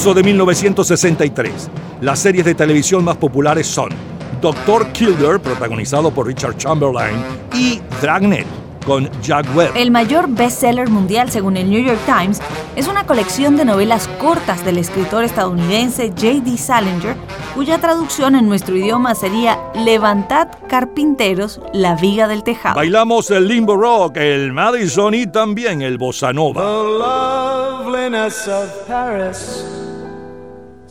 [0.08, 1.70] Marzo de 1963.
[2.00, 3.90] Las series de televisión más populares son
[4.42, 7.18] Doctor Kildare, protagonizado por Richard Chamberlain,
[7.54, 8.46] y Dragnet,
[8.86, 9.76] con Jack Webb.
[9.76, 12.40] El mayor bestseller mundial, según el New York Times,
[12.78, 16.58] es una colección de novelas cortas del escritor estadounidense J.D.
[16.58, 17.18] Salinger,
[17.54, 22.76] cuya traducción en nuestro idioma sería Levantad, carpinteros, la viga del tejado.
[22.78, 26.62] Bailamos el limbo rock, el Madison y también el bossa nova.
[26.62, 29.77] The loveliness of Paris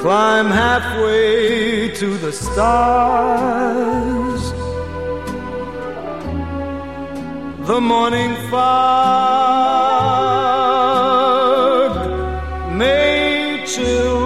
[0.00, 2.92] climb halfway to the stars.
[7.66, 9.56] The morning fog
[12.76, 14.25] may chill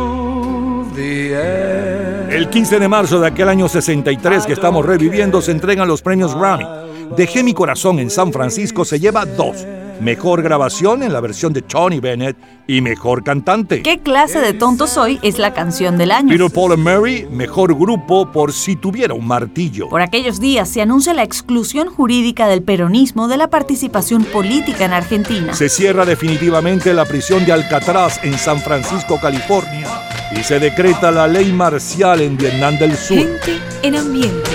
[2.51, 6.65] 15 de marzo de aquel año 63 que estamos reviviendo se entregan los premios Grammy.
[7.17, 9.67] Dejé mi corazón en San Francisco se lleva dos.
[10.01, 13.83] Mejor grabación en la versión de Tony Bennett y mejor cantante.
[13.83, 15.19] ¿Qué clase de tonto soy?
[15.21, 16.31] Es la canción del año.
[16.31, 19.91] Peter Paul and Mary, mejor grupo por si tuviera un martillo.
[19.91, 24.95] Por aquellos días se anuncia la exclusión jurídica del peronismo de la participación política en
[24.95, 25.53] Argentina.
[25.53, 29.87] Se cierra definitivamente la prisión de Alcatraz en San Francisco, California,
[30.35, 33.19] y se decreta la ley marcial en Vietnam del Sur.
[33.19, 34.51] Gente en ambiente.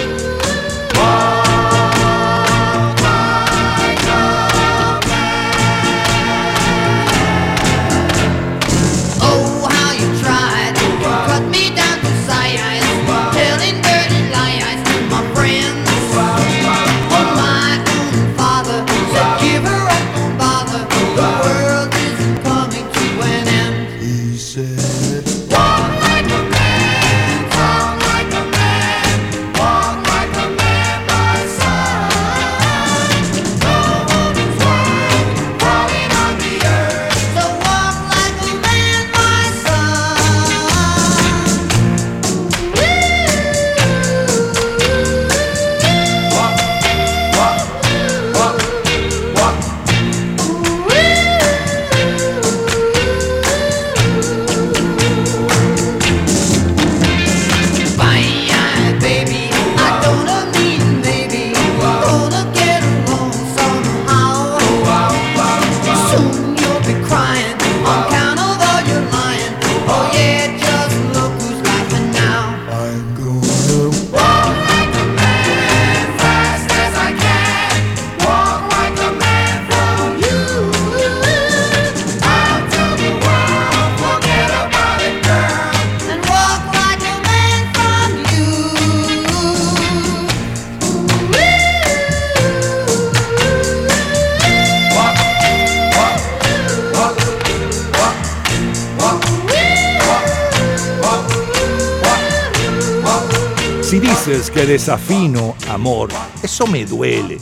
[104.66, 106.10] Desafino, amor,
[106.44, 107.38] eso me duele.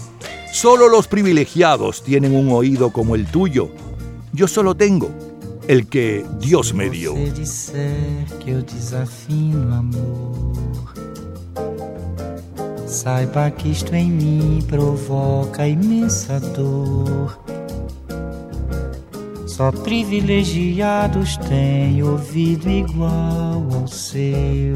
[0.52, 3.70] Solo los privilegiados tienen un oído como el tuyo.
[4.34, 5.10] Yo solo tengo
[5.68, 7.16] el que Dios me dio.
[12.94, 17.40] saiba que isto em mim provoca imensa dor.
[19.48, 24.76] Só privilegiados têm ouvido igual ao seu.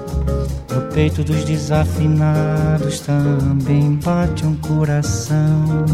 [0.93, 5.85] Peito dos desafinados também bate um coração.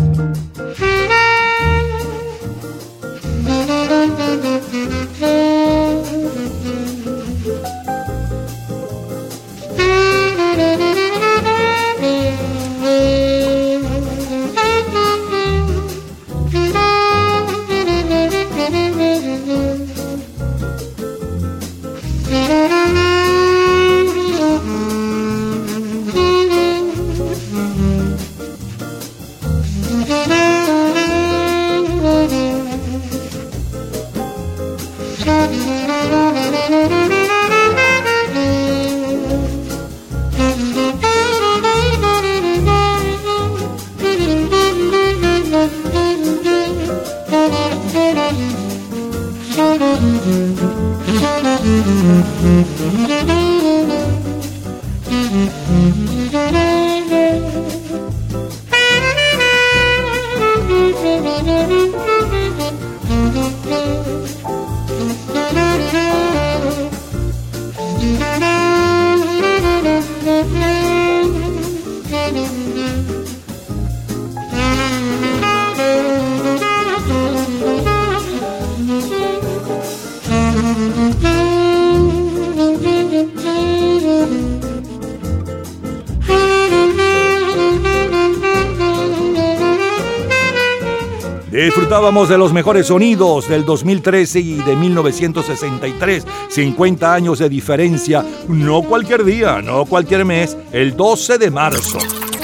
[92.07, 96.25] De los mejores sonidos del 2013 y de 1963.
[96.47, 98.23] 50 años de diferencia.
[98.47, 100.55] No cualquier día, no cualquier mes.
[100.71, 101.97] El 12 de marzo.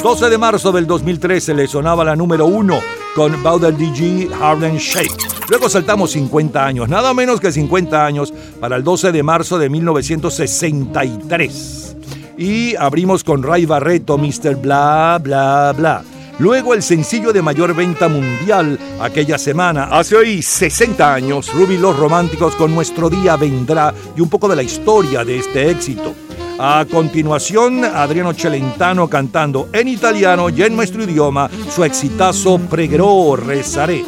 [0.03, 2.77] 12 de marzo del 2013 le sonaba la número 1
[3.15, 5.47] con Bowder DG Harlem Shake.
[5.47, 9.69] Luego saltamos 50 años, nada menos que 50 años, para el 12 de marzo de
[9.69, 11.95] 1963.
[12.37, 14.57] Y abrimos con Ray Barreto, Mr.
[14.57, 16.03] Bla Bla Bla.
[16.39, 19.89] Luego el sencillo de mayor venta mundial aquella semana.
[19.91, 24.55] Hace hoy 60 años, Ruby Los Románticos con Nuestro Día Vendrá y un poco de
[24.55, 26.15] la historia de este éxito.
[26.57, 34.05] A continuación, Adriano Celentano cantando en italiano y en nuestro idioma su exitazo Pregherò, rezaré.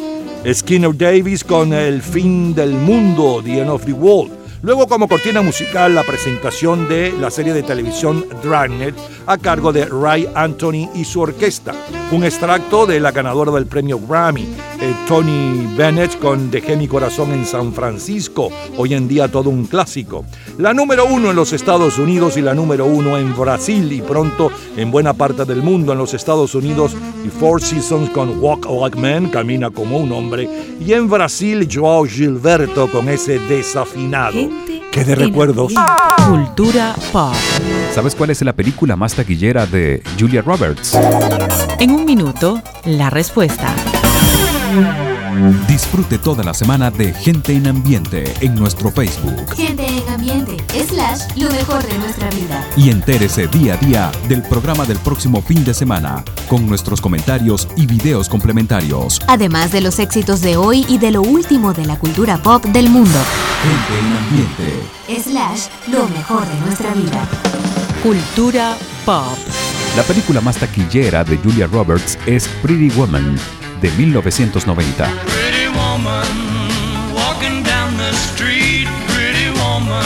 [0.50, 4.35] Skinner Davis con El fin del mundo, The End of the World.
[4.62, 8.94] Luego como cortina musical la presentación de la serie de televisión Dragnet
[9.26, 11.74] a cargo de Ray Anthony y su orquesta.
[12.12, 14.42] Un extracto de la ganadora del premio Grammy,
[14.80, 19.66] eh, Tony Bennett con Dejé mi corazón en San Francisco, hoy en día todo un
[19.66, 20.24] clásico.
[20.58, 24.52] La número uno en los Estados Unidos y la número uno en Brasil y pronto
[24.76, 28.98] en buena parte del mundo en los Estados Unidos y Four Seasons con Walk Like
[28.98, 30.48] Man, Camina como un hombre,
[30.80, 34.45] y en Brasil Joao Gilberto con ese desafinado.
[34.90, 35.72] ¡Qué de recuerdos!
[36.28, 37.34] Cultura pop.
[37.92, 40.98] ¿Sabes cuál es la película más taquillera de Julia Roberts?
[41.78, 43.74] En un minuto, la respuesta.
[45.68, 49.95] Disfrute toda la semana de Gente en Ambiente en nuestro Facebook Gente en ambiente,
[51.36, 52.66] lo mejor de nuestra vida.
[52.76, 57.68] y entérese día a día del programa del próximo fin de semana con nuestros comentarios
[57.76, 59.20] y videos complementarios.
[59.26, 62.88] Además de los éxitos de hoy y de lo último de la cultura pop del
[62.90, 63.18] mundo.
[63.62, 65.22] Gente en Ambiente.
[65.22, 67.26] Slash, lo mejor de nuestra vida.
[68.02, 69.36] Cultura pop.
[69.96, 73.36] La película más taquillera de Julia Roberts es Pretty Woman
[73.80, 75.04] de 1990.
[75.24, 76.26] Pretty woman,
[77.14, 78.86] walking down the street.
[79.08, 80.04] Pretty woman,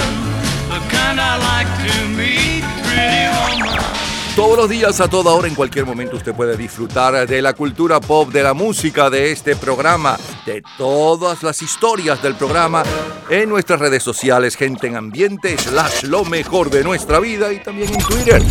[4.36, 8.00] Todos los días, a toda hora, en cualquier momento, usted puede disfrutar de la cultura
[8.00, 10.16] pop, de la música, de este programa,
[10.46, 12.82] de todas las historias del programa
[13.28, 17.92] en nuestras redes sociales, gente en ambiente, slash lo mejor de nuestra vida y también
[17.92, 18.42] en Twitter.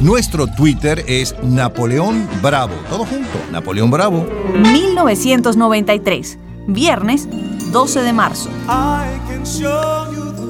[0.00, 2.74] Nuestro Twitter es Napoleón Bravo.
[2.88, 4.26] Todo junto, Napoleón Bravo.
[4.54, 6.38] 1993,
[6.68, 7.26] viernes
[7.72, 8.48] 12 de marzo.
[8.68, 10.49] I can show you the world,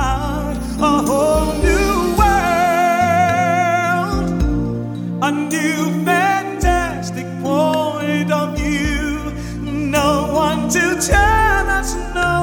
[5.61, 9.31] new fantastic point of view.
[9.61, 12.35] No one to tell us no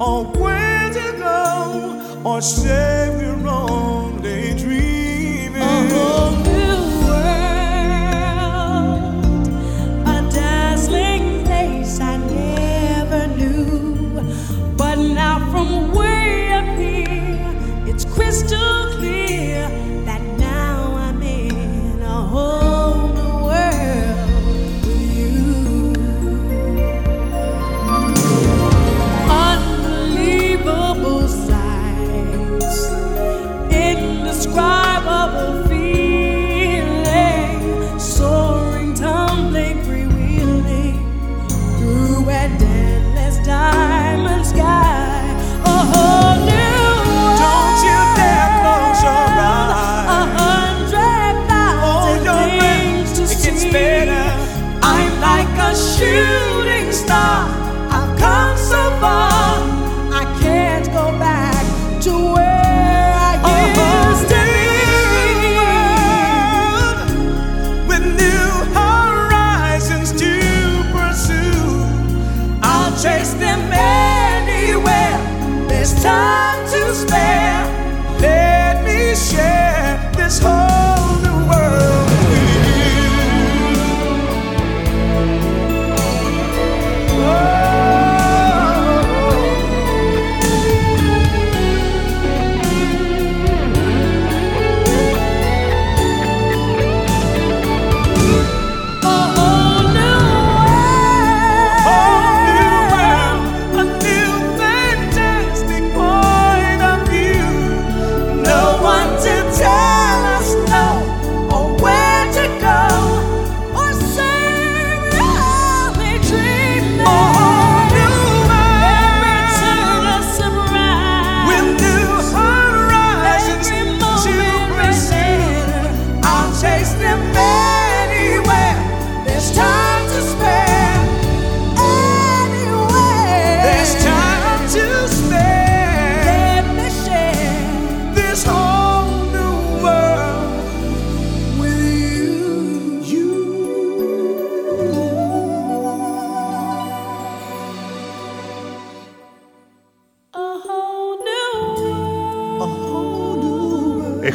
[0.00, 4.81] or where to go or say we're only dreaming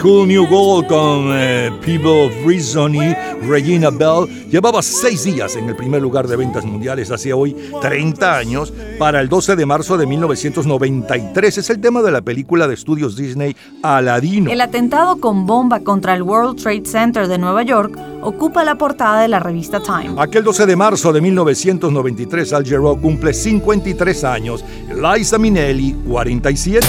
[0.03, 3.15] Whole New Gold con eh, People of Reason y
[3.47, 8.37] Regina Bell llevaba seis días en el primer lugar de ventas mundiales hace hoy 30
[8.37, 8.73] años.
[8.99, 13.15] Para el 12 de marzo de 1993 es el tema de la película de estudios
[13.15, 14.51] Disney Aladino.
[14.51, 19.21] El atentado con bomba contra el World Trade Center de Nueva York ocupa la portada
[19.21, 20.15] de la revista Time.
[20.17, 24.63] Aquel 12 de marzo de 1993 Al Jarreau cumple 53 años,
[24.93, 26.87] Liza Minnelli 47.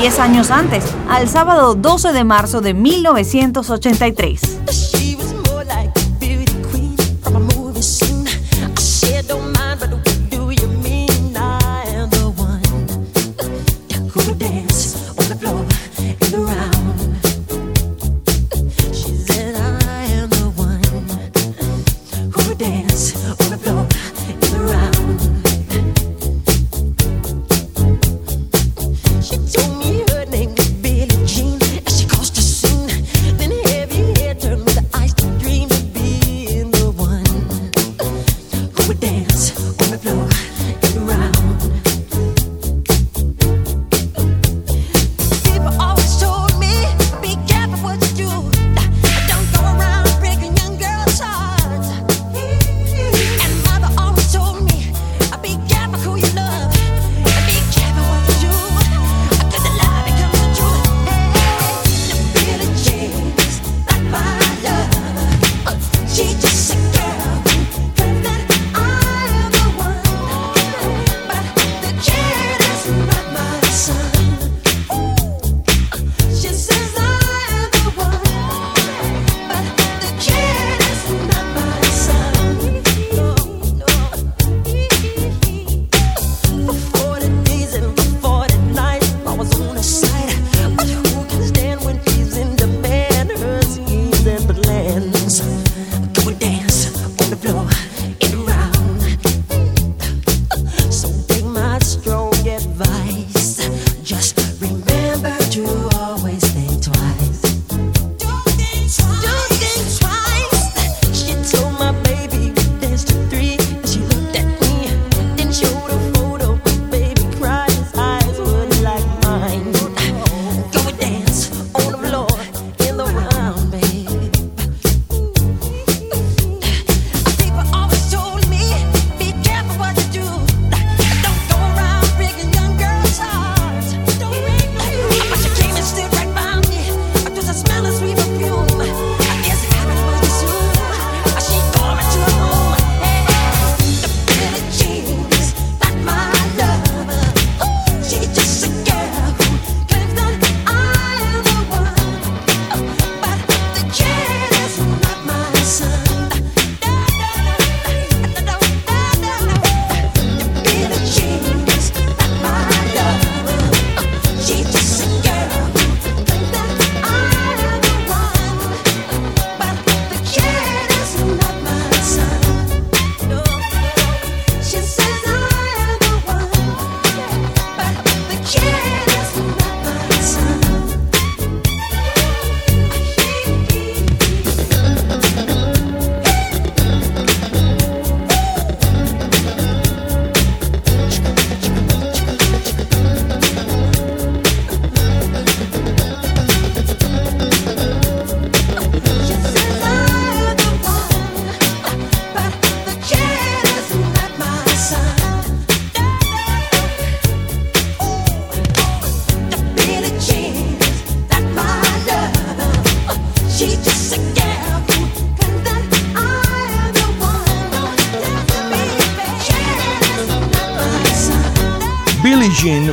[0.00, 5.03] Diez años antes, al sábado 12 de marzo de 1983.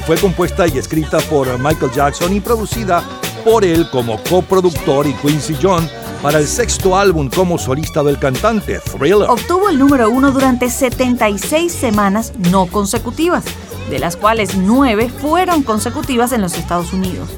[0.06, 3.02] Fue compuesta y escrita por Michael Jackson y producida
[3.46, 5.90] por él como coproductor y Quincy John
[6.22, 9.30] para el sexto álbum como solista del cantante, Thriller.
[9.30, 13.46] Obtuvo el número uno durante 76 semanas no consecutivas,
[13.90, 17.30] de las cuales nueve fueron consecutivas en los Estados Unidos.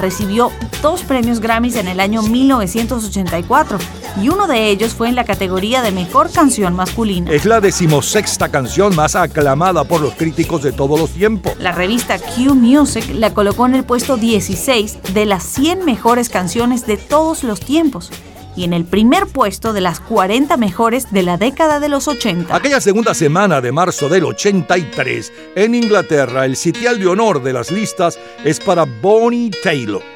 [0.00, 0.50] Recibió
[0.82, 3.78] dos premios Grammys en el año 1984
[4.20, 7.30] y uno de ellos fue en la categoría de Mejor Canción Masculina.
[7.30, 11.52] Es la decimosexta canción más aclamada por los críticos de todos los tiempos.
[11.58, 16.86] La revista Q Music la colocó en el puesto 16 de las 100 mejores canciones
[16.86, 18.10] de todos los tiempos
[18.56, 22.56] y en el primer puesto de las 40 mejores de la década de los 80.
[22.56, 27.70] Aquella segunda semana de marzo del 83, en Inglaterra, el sitial de honor de las
[27.70, 30.15] listas es para Bonnie Taylor.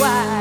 [0.00, 0.39] why.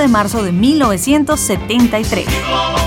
[0.00, 2.79] de marzo de 1973.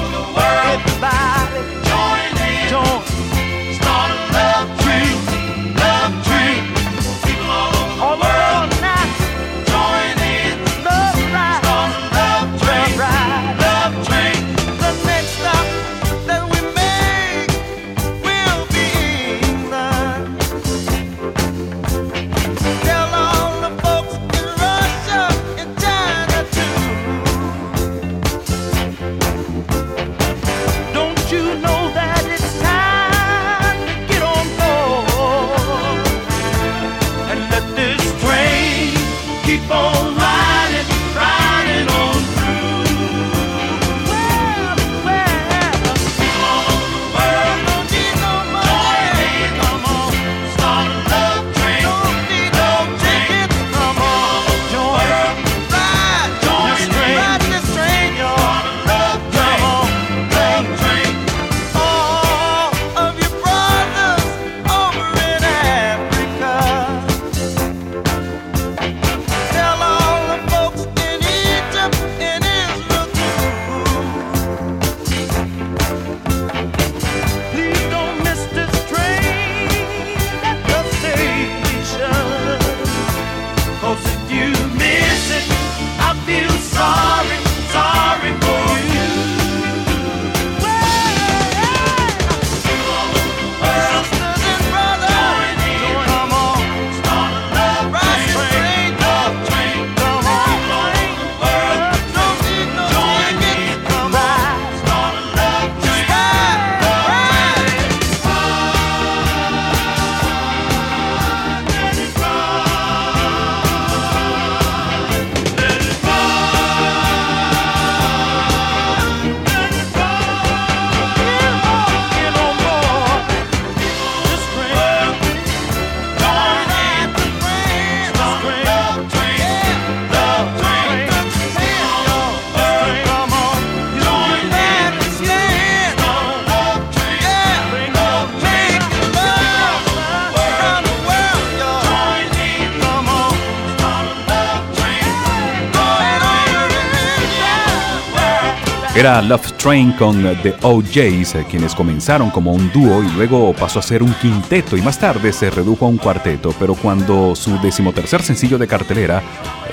[149.04, 153.80] Era Love Train con The OJs, eh, quienes comenzaron como un dúo y luego pasó
[153.80, 157.60] a ser un quinteto y más tarde se redujo a un cuarteto, pero cuando su
[157.60, 159.22] decimotercer sencillo de cartelera,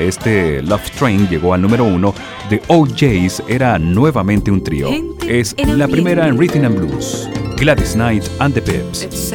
[0.00, 2.12] este Love Train, llegó al número uno,
[2.48, 4.88] The OJs era nuevamente un trío.
[5.28, 9.30] Es la primera en Rhythm and Blues, Gladys Knight and the Pips.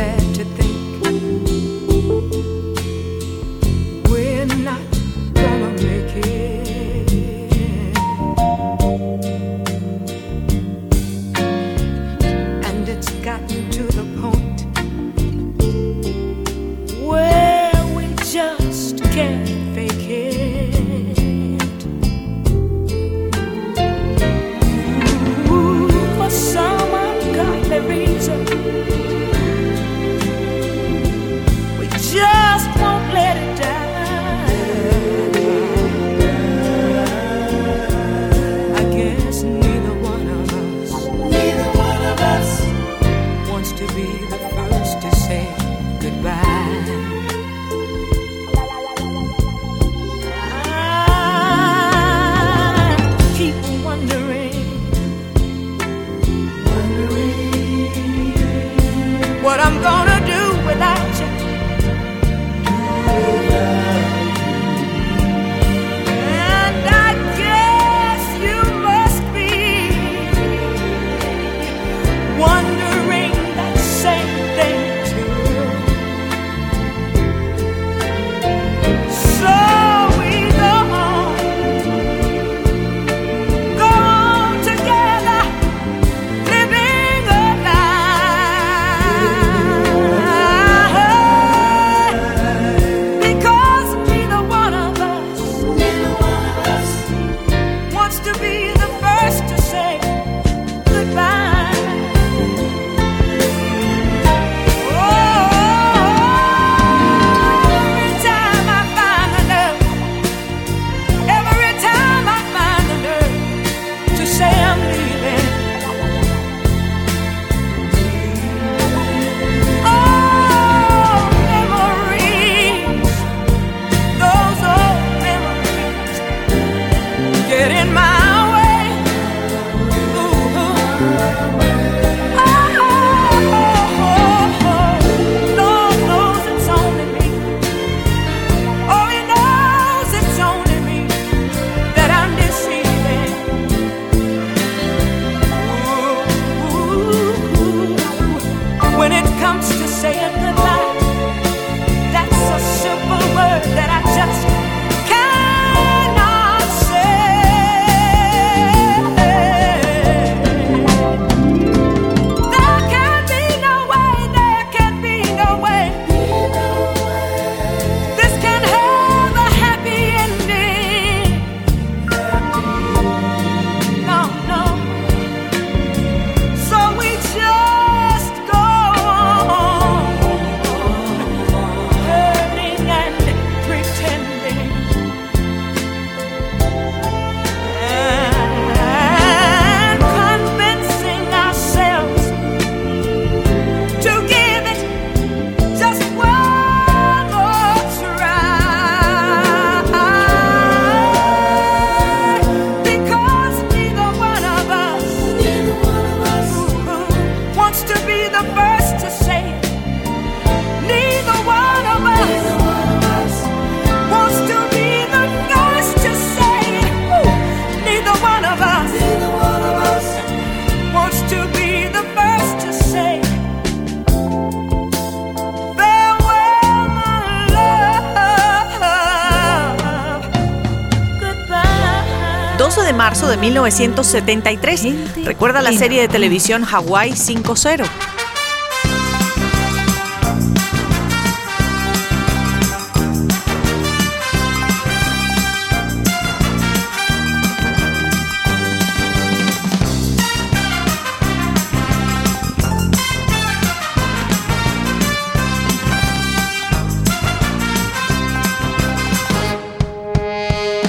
[233.65, 235.25] 1973.
[235.25, 238.14] Recuerda la serie de televisión Hawaii 5-0.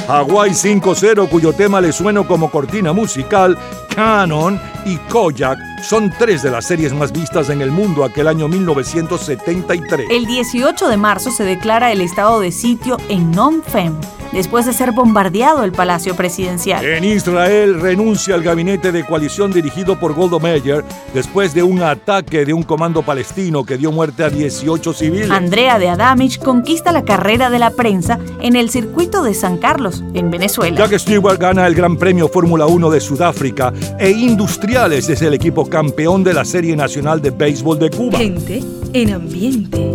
[0.08, 3.58] Hawaii 5-0, cuyo tema le suena como cortina musical,
[3.94, 8.46] Canon y Koyak son tres de las series más vistas en el mundo aquel año
[8.46, 10.06] 1973.
[10.10, 13.98] El 18 de marzo se declara el estado de sitio en Phnom Penh,
[14.32, 16.84] después de ser bombardeado el Palacio Presidencial.
[16.84, 20.84] En Israel renuncia al gabinete de coalición dirigido por Golda Meir
[21.14, 25.30] después de un ataque de un comando palestino que dio muerte a 18 civiles.
[25.30, 30.02] Andrea de Adamich conquista la carrera de la prensa en el circuito de San Carlos,
[30.14, 30.76] en Venezuela.
[30.76, 35.68] Jack Stewart gana el Gran Premio Fórmula 1 de Sudáfrica e Industriales es el equipo
[35.68, 38.18] campeón de la Serie Nacional de Béisbol de Cuba.
[38.18, 38.62] Gente
[38.92, 39.92] en ambiente.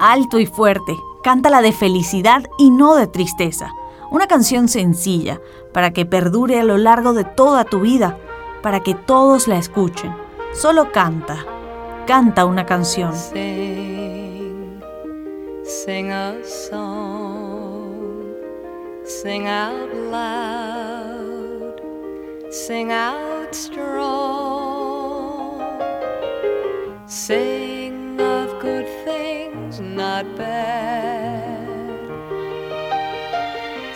[0.00, 3.70] Alto y fuerte, cántala de felicidad y no de tristeza.
[4.10, 5.40] Una canción sencilla,
[5.72, 8.18] para que perdure a lo largo de toda tu vida,
[8.62, 10.14] para que todos la escuchen.
[10.52, 11.44] Solo canta,
[12.06, 13.12] canta una canción.
[15.64, 17.74] Sing, a song
[19.06, 21.80] Sing out loud,
[22.50, 24.04] sing out strong.
[30.24, 31.96] Not bad.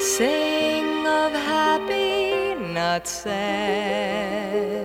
[0.00, 4.77] Sing of happy, not sad.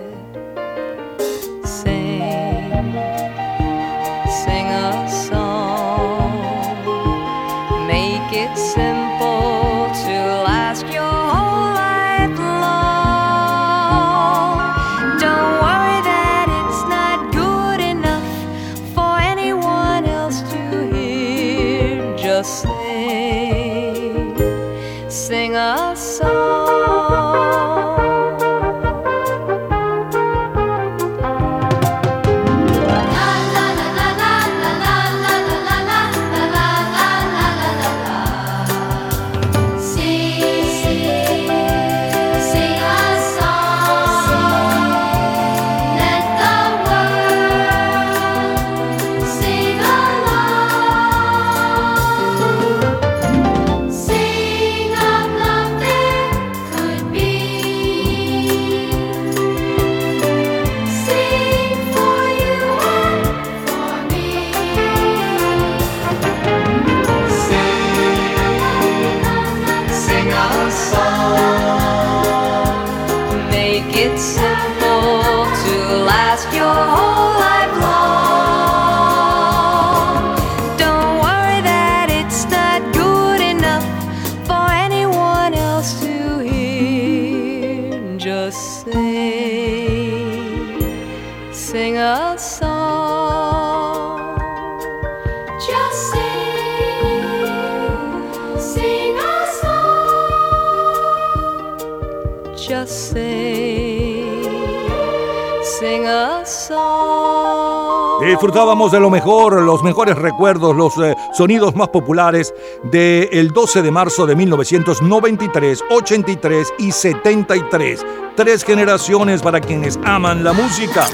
[108.44, 112.52] Disfrutábamos de lo mejor, los mejores recuerdos, los eh, sonidos más populares
[112.82, 118.04] del 12 de marzo de 1993, 83 y 73.
[118.36, 121.06] Tres generaciones para quienes aman la música.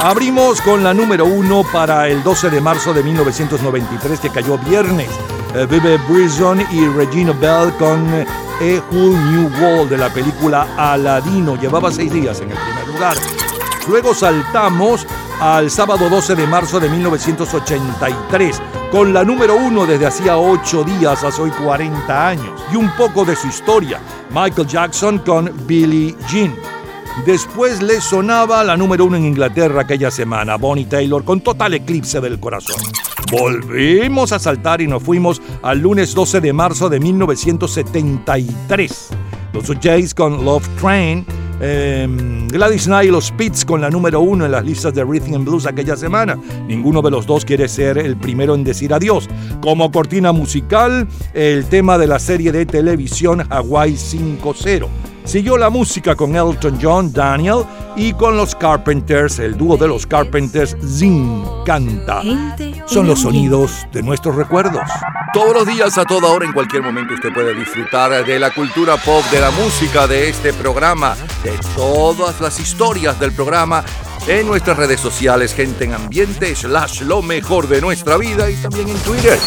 [0.00, 5.08] Abrimos con la número uno para el 12 de marzo de 1993 que cayó viernes.
[5.54, 6.00] Eh, Bebe
[6.72, 8.26] y Regina Bell con eh,
[8.60, 11.54] A Whole New World de la película Aladino.
[11.54, 13.16] Llevaba seis días en el primer lugar.
[13.88, 15.06] Luego saltamos
[15.42, 18.62] al sábado 12 de marzo de 1983
[18.92, 23.24] con la número uno desde hacía ocho días, hace hoy 40 años, y un poco
[23.24, 23.98] de su historia.
[24.30, 26.54] Michael Jackson con Billie Jean.
[27.26, 32.20] Después le sonaba la número uno en Inglaterra aquella semana, Bonnie Taylor con Total Eclipse
[32.20, 32.80] del Corazón.
[33.32, 39.08] Volvimos a saltar y nos fuimos al lunes 12 de marzo de 1973.
[39.52, 41.26] Los Jays con Love Train,
[41.62, 42.08] eh,
[42.48, 45.44] Gladys Knight y los Spits con la número uno en las listas de Rhythm and
[45.46, 46.36] Blues aquella semana.
[46.66, 49.28] Ninguno de los dos quiere ser el primero en decir adiós.
[49.60, 54.88] Como cortina musical, el tema de la serie de televisión Hawaii 5-0.
[55.24, 57.64] Siguió la música con Elton John, Daniel
[57.96, 62.22] y con los Carpenters, el dúo de los Carpenters, Zin Canta.
[62.86, 64.82] Son los sonidos de nuestros recuerdos.
[65.32, 68.96] Todos los días, a toda hora, en cualquier momento, usted puede disfrutar de la cultura
[68.98, 73.84] pop, de la música, de este programa, de todas las historias del programa
[74.26, 78.88] en nuestras redes sociales, gente en ambiente, slash lo mejor de nuestra vida y también
[78.88, 79.38] en Twitter.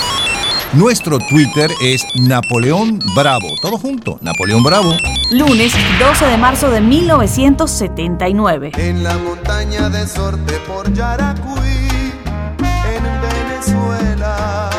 [0.76, 3.48] Nuestro Twitter es Napoleón Bravo.
[3.62, 4.94] Todo junto, Napoleón Bravo.
[5.32, 8.74] Lunes 12 de marzo de 1979.
[8.78, 11.80] En la montaña de Sorte por Yaracuy,
[12.60, 14.70] en Venezuela,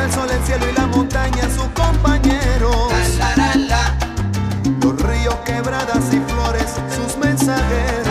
[0.00, 2.76] el sol, el cielo y la montaña, sus compañeros.
[4.82, 8.05] Los ríos, quebradas y flores, sus mensajeros.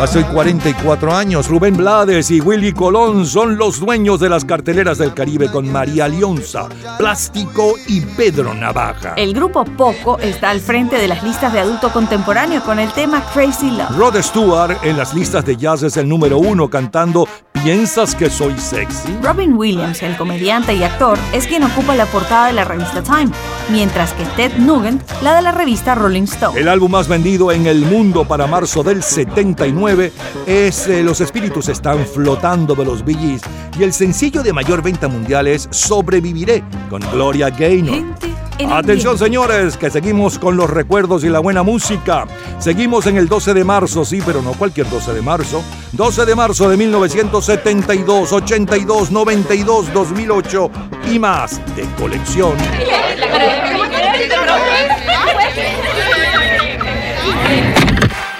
[0.00, 4.98] Hace hoy 44 años, Rubén Blades y Willy Colón son los dueños de las carteleras
[4.98, 6.68] del Caribe con María Lionza,
[6.98, 9.14] Plástico y Pedro Navaja.
[9.16, 13.24] El grupo Poco está al frente de las listas de adulto contemporáneo con el tema
[13.34, 13.98] Crazy Love.
[13.98, 17.26] Rod Stewart en las listas de jazz es el número uno cantando
[17.64, 19.18] ¿Piensas que soy sexy?
[19.20, 23.30] Robin Williams, el comediante y actor, es quien ocupa la portada de la revista Time,
[23.68, 26.58] mientras que Ted Nugent la de la revista Rolling Stone.
[26.58, 29.02] El álbum más vendido en el mundo para marzo del
[29.38, 30.12] 79
[30.48, 33.40] es eh, Los espíritus están flotando de los Gees
[33.78, 38.02] y el sencillo de mayor venta mundial es Sobreviviré con Gloria Gaynor.
[38.58, 42.26] en Atención señores, que seguimos con los recuerdos y la buena música.
[42.58, 45.62] Seguimos en el 12 de marzo, sí, pero no cualquier 12 de marzo.
[45.92, 50.70] 12 de marzo de 1972, 82, 92, 2008
[51.12, 52.56] y más de colección.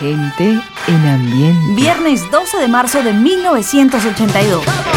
[0.00, 0.60] Gente
[1.74, 4.87] Viernes 12 de marzo de 1982.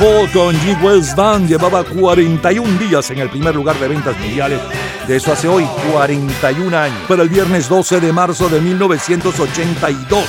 [0.00, 0.82] Con G.
[0.82, 4.58] Wells Band llevaba 41 días en el primer lugar de ventas mundiales.
[5.06, 6.96] De eso hace hoy 41 años.
[7.06, 10.24] Para el viernes 12 de marzo de 1982.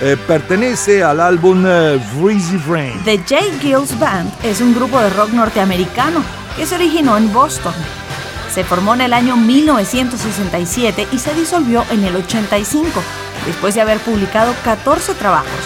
[0.00, 2.98] Eh, pertenece al álbum eh, Breezy Brain.
[3.04, 3.40] The J.
[3.60, 6.22] Gills Band es un grupo de rock norteamericano
[6.56, 7.74] que se originó en Boston.
[8.50, 12.88] Se formó en el año 1967 y se disolvió en el 85,
[13.44, 15.59] después de haber publicado 14 trabajos,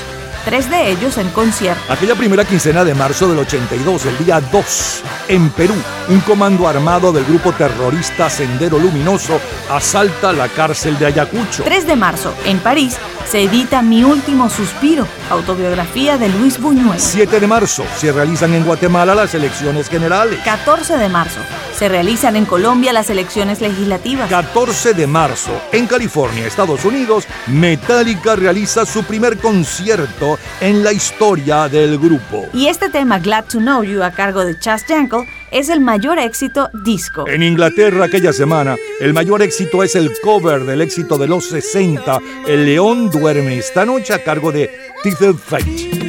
[0.45, 1.83] tres de ellos en concierto.
[1.93, 5.75] Aquella primera quincena de marzo del 82, el día 2, en Perú,
[6.09, 9.41] un comando armado del grupo terrorista Sendero Luminoso
[9.71, 11.63] asalta la cárcel de Ayacucho.
[11.65, 12.97] 3 de marzo, en París,
[13.29, 17.01] se edita Mi último suspiro, autobiografía de Luis Buñuel.
[17.01, 20.41] 7 de marzo, se realizan en Guatemala las elecciones generales.
[20.45, 21.41] 14 de marzo,
[21.77, 24.31] se realizan en Colombia las elecciones legislativas.
[24.31, 31.69] 14 de marzo, en California, Estados Unidos, Metallica realiza su primer concierto en la historia
[31.69, 32.47] del grupo.
[32.53, 36.19] Y este tema, Glad to Know You, a cargo de Chas Jankel, es el mayor
[36.19, 37.29] éxito disco.
[37.29, 42.19] En Inglaterra aquella semana, el mayor éxito es el cover del éxito de los 60,
[42.47, 44.71] El León duerme esta noche a cargo de
[45.03, 46.04] Tithel Fate.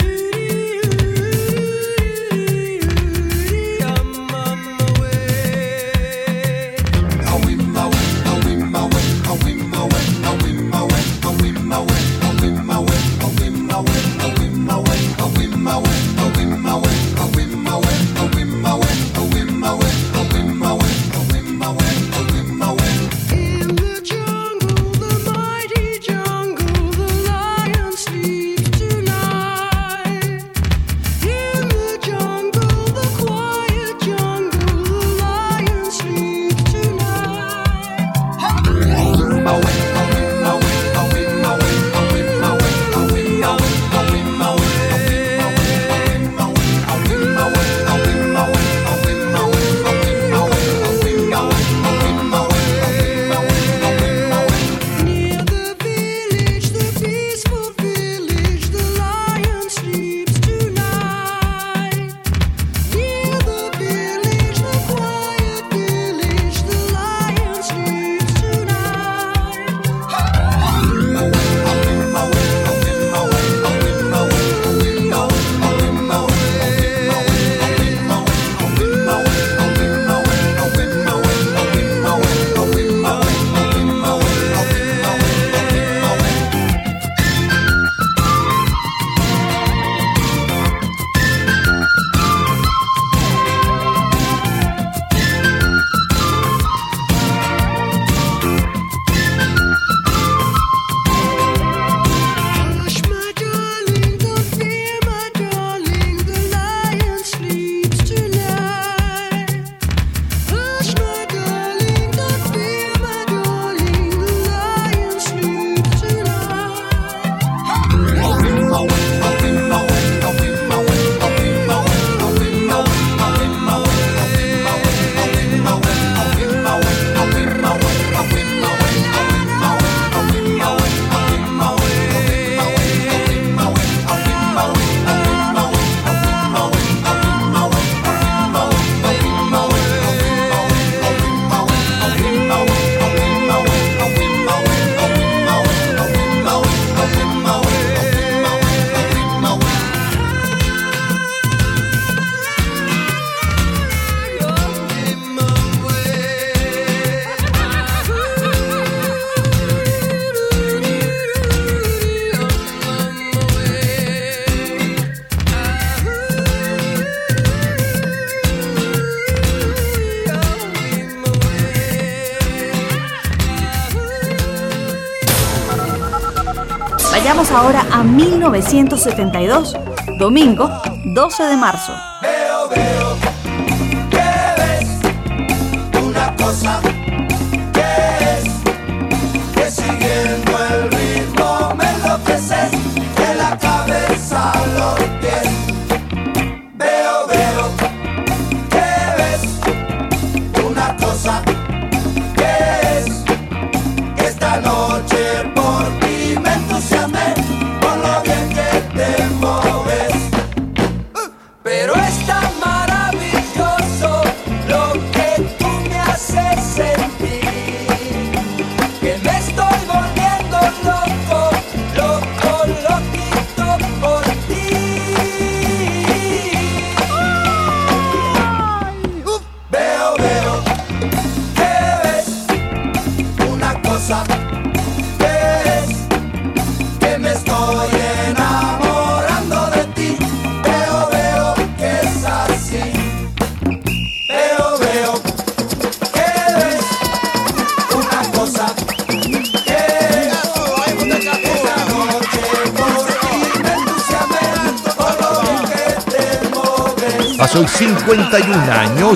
[178.76, 179.74] 1972,
[180.20, 180.70] domingo
[181.06, 181.94] 12 de marzo.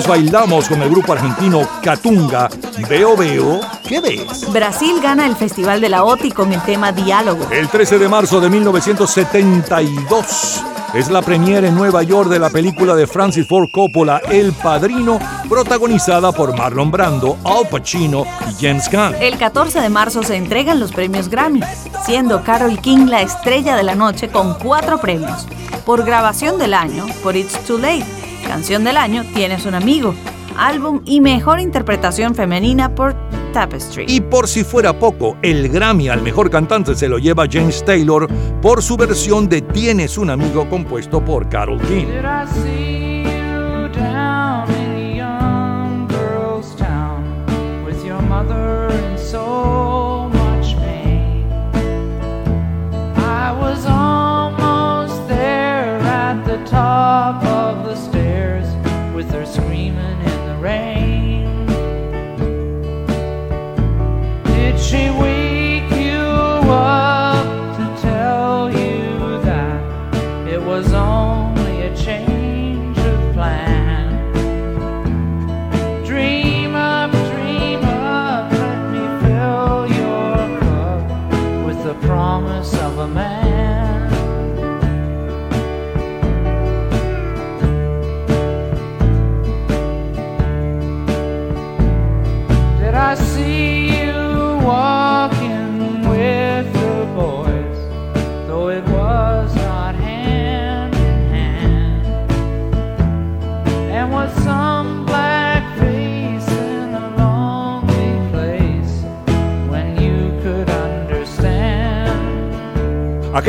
[0.00, 2.48] años bailamos con el grupo argentino Catunga.
[2.88, 4.50] Veo, veo, ¿qué ves?
[4.52, 7.48] Brasil gana el Festival de la OTI con el tema Diálogo.
[7.50, 10.62] El 13 de marzo de 1972
[10.94, 15.18] es la premiere en Nueva York de la película de Francis Ford Coppola El Padrino,
[15.48, 19.14] protagonizada por Marlon Brando, Al Pacino y James Caan.
[19.20, 21.60] El 14 de marzo se entregan los premios Grammy,
[22.04, 25.46] siendo Carol King la estrella de la noche con cuatro premios.
[25.84, 28.04] Por grabación del año, por It's Too Late,
[28.50, 30.12] canción del año, Tienes un amigo,
[30.58, 33.14] álbum y mejor interpretación femenina por
[33.52, 34.06] Tapestry.
[34.08, 38.26] Y por si fuera poco, el Grammy al mejor cantante se lo lleva James Taylor
[38.60, 42.08] por su versión de Tienes un amigo compuesto por Carol King.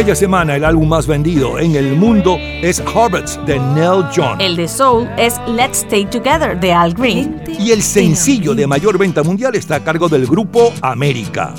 [0.01, 4.41] Aquella semana el álbum más vendido en el mundo es Harvard's de Nell John.
[4.41, 7.39] El de Soul es Let's Stay Together de Al Green.
[7.59, 11.53] Y el sencillo de mayor venta mundial está a cargo del grupo América.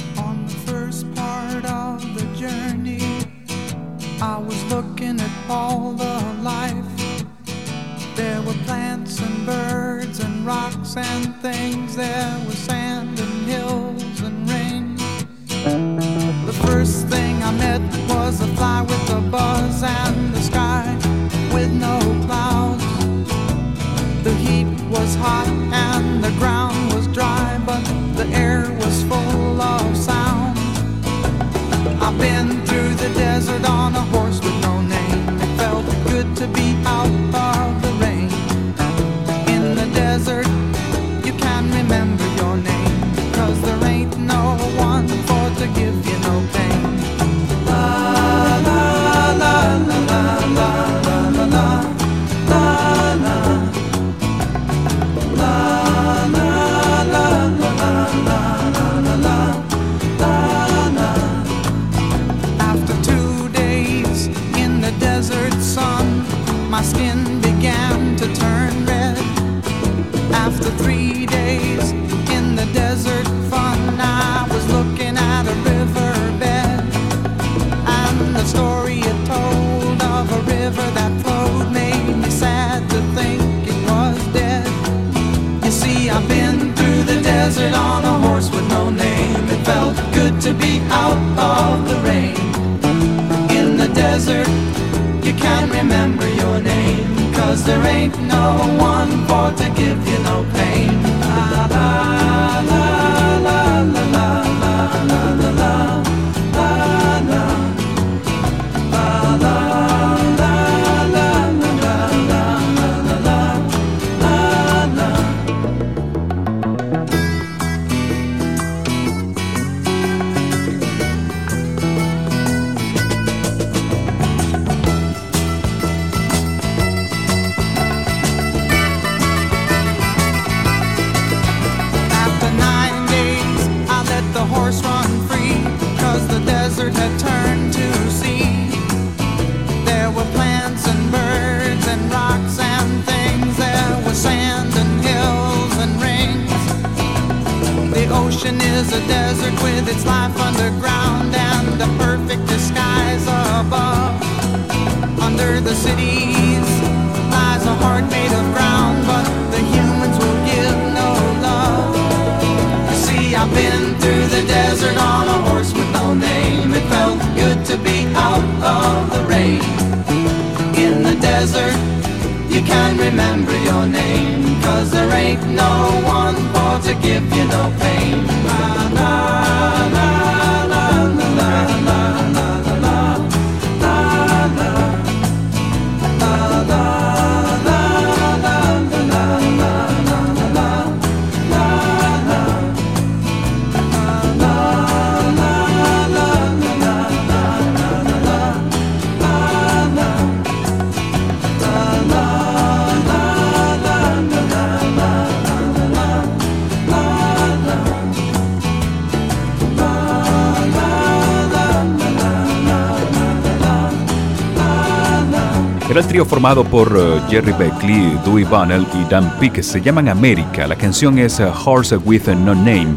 [216.42, 219.62] Formado por eh, Jerry Beckley, Dewey Bunnell y Dan Peake.
[219.62, 220.66] Se llaman América.
[220.66, 222.96] La canción es eh, Horse with No Name.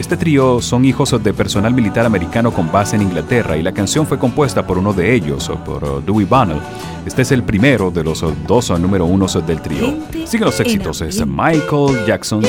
[0.00, 4.04] Este trío son hijos de personal militar americano con base en Inglaterra y la canción
[4.04, 6.60] fue compuesta por uno de ellos, o por eh, Dewey Bunnell.
[7.06, 9.94] Este es el primero de los eh, dos eh, número unos del trío.
[10.26, 12.42] Siguen los éxitos, es Michael Jackson.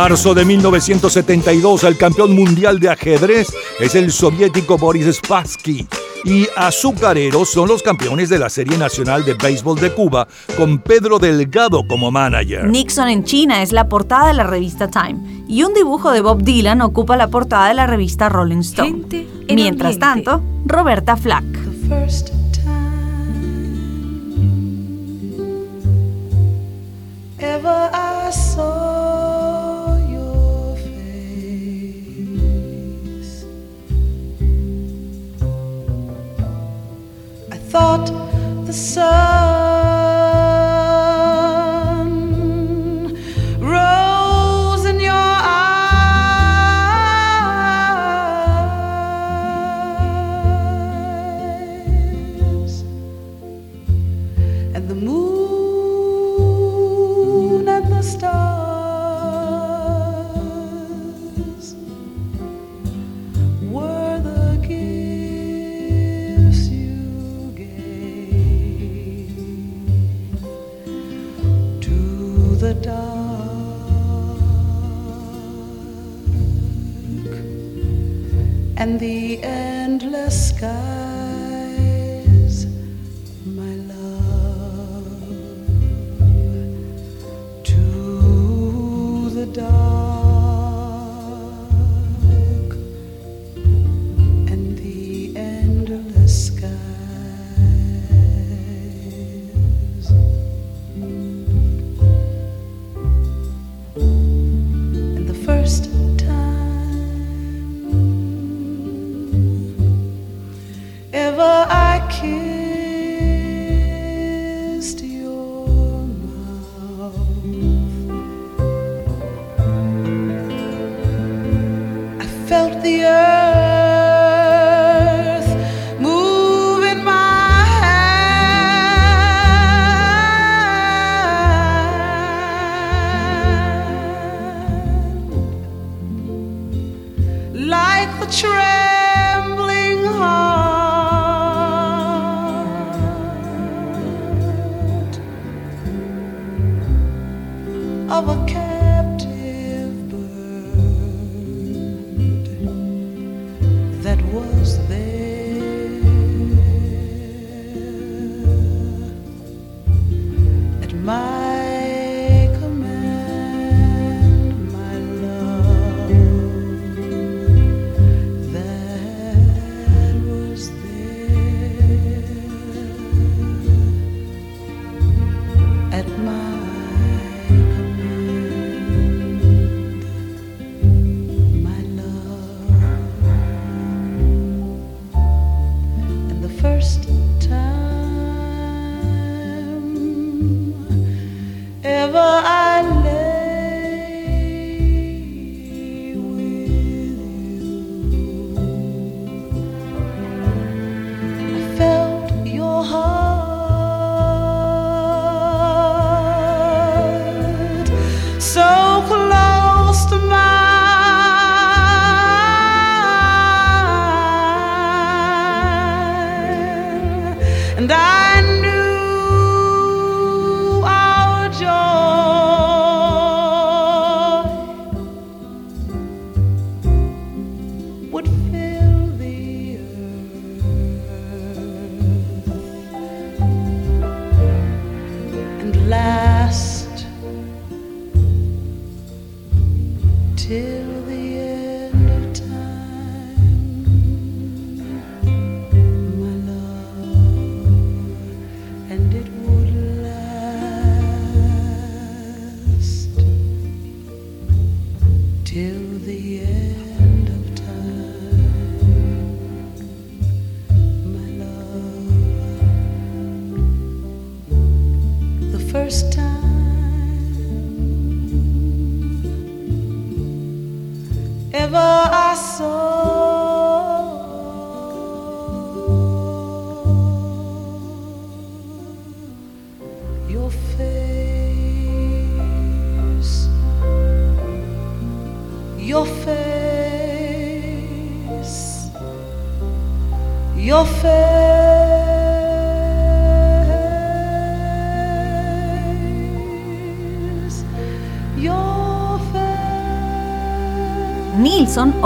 [0.00, 3.48] Marzo de 1972, el campeón mundial de ajedrez
[3.80, 5.88] es el soviético Boris Spassky.
[6.24, 11.18] Y Azucareros son los campeones de la Serie Nacional de Béisbol de Cuba, con Pedro
[11.18, 12.68] Delgado como manager.
[12.68, 15.18] Nixon en China es la portada de la revista Time
[15.48, 19.02] y un dibujo de Bob Dylan ocupa la portada de la revista Rolling Stone.
[19.10, 20.24] en Mientras ambiente.
[20.24, 21.47] tanto, Roberta Flack.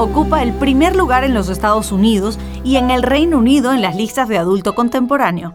[0.03, 3.97] ocupa el primer lugar en los Estados Unidos y en el Reino Unido en las
[3.97, 5.53] listas de adulto contemporáneo.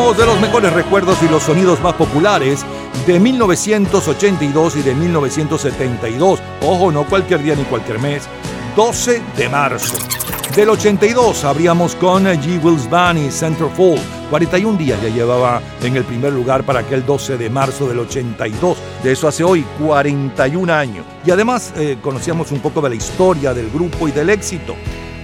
[0.00, 2.64] De los mejores recuerdos y los sonidos más populares
[3.06, 6.40] de 1982 y de 1972.
[6.62, 8.22] Ojo, no cualquier día ni cualquier mes.
[8.76, 9.94] 12 de marzo.
[10.56, 12.64] Del 82 abríamos con G.
[12.64, 14.00] Wills Band y Centerfold.
[14.30, 18.78] 41 días ya llevaba en el primer lugar para aquel 12 de marzo del 82.
[19.04, 21.04] De eso hace hoy 41 años.
[21.26, 24.74] Y además eh, conocíamos un poco de la historia del grupo y del éxito.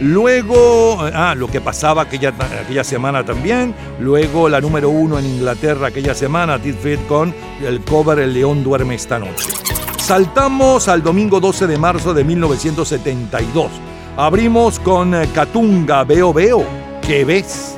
[0.00, 3.74] Luego, ah, lo que pasaba aquella, aquella semana también.
[3.98, 6.76] Luego la número uno en Inglaterra aquella semana, Tit
[7.08, 9.50] con el cover El León duerme esta noche.
[9.98, 13.70] Saltamos al domingo 12 de marzo de 1972.
[14.16, 16.64] Abrimos con eh, Catunga, Veo Veo,
[17.02, 17.76] ¿qué ves?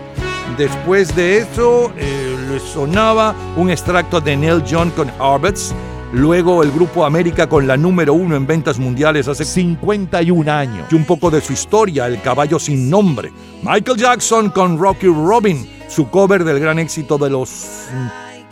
[0.56, 5.72] Después de eso eh, le sonaba un extracto de Neil John con Harvest.
[6.12, 10.86] Luego el grupo América con la número uno en ventas mundiales hace 51 años.
[10.90, 13.30] Y un poco de su historia, El caballo sin nombre.
[13.62, 17.88] Michael Jackson con Rocky Robin, su cover del gran éxito de los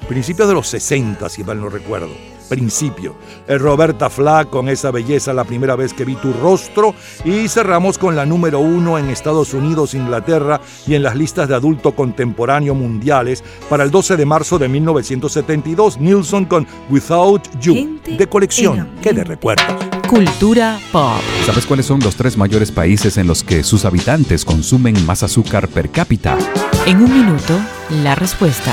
[0.07, 2.36] principios de los 60, si mal no recuerdo.
[2.49, 3.17] Principio.
[3.47, 6.95] El Roberta Flack con esa belleza la primera vez que vi tu rostro.
[7.25, 11.55] Y cerramos con la número uno en Estados Unidos, Inglaterra y en las listas de
[11.55, 15.99] adulto contemporáneo mundiales para el 12 de marzo de 1972.
[15.99, 18.01] Nilsson con Without You.
[18.07, 18.91] De colección.
[19.03, 19.67] que de recuerdos.
[20.09, 21.21] Cultura pop.
[21.45, 25.69] ¿Sabes cuáles son los tres mayores países en los que sus habitantes consumen más azúcar
[25.69, 26.39] per cápita?
[26.87, 27.59] En un minuto,
[28.03, 28.73] la respuesta.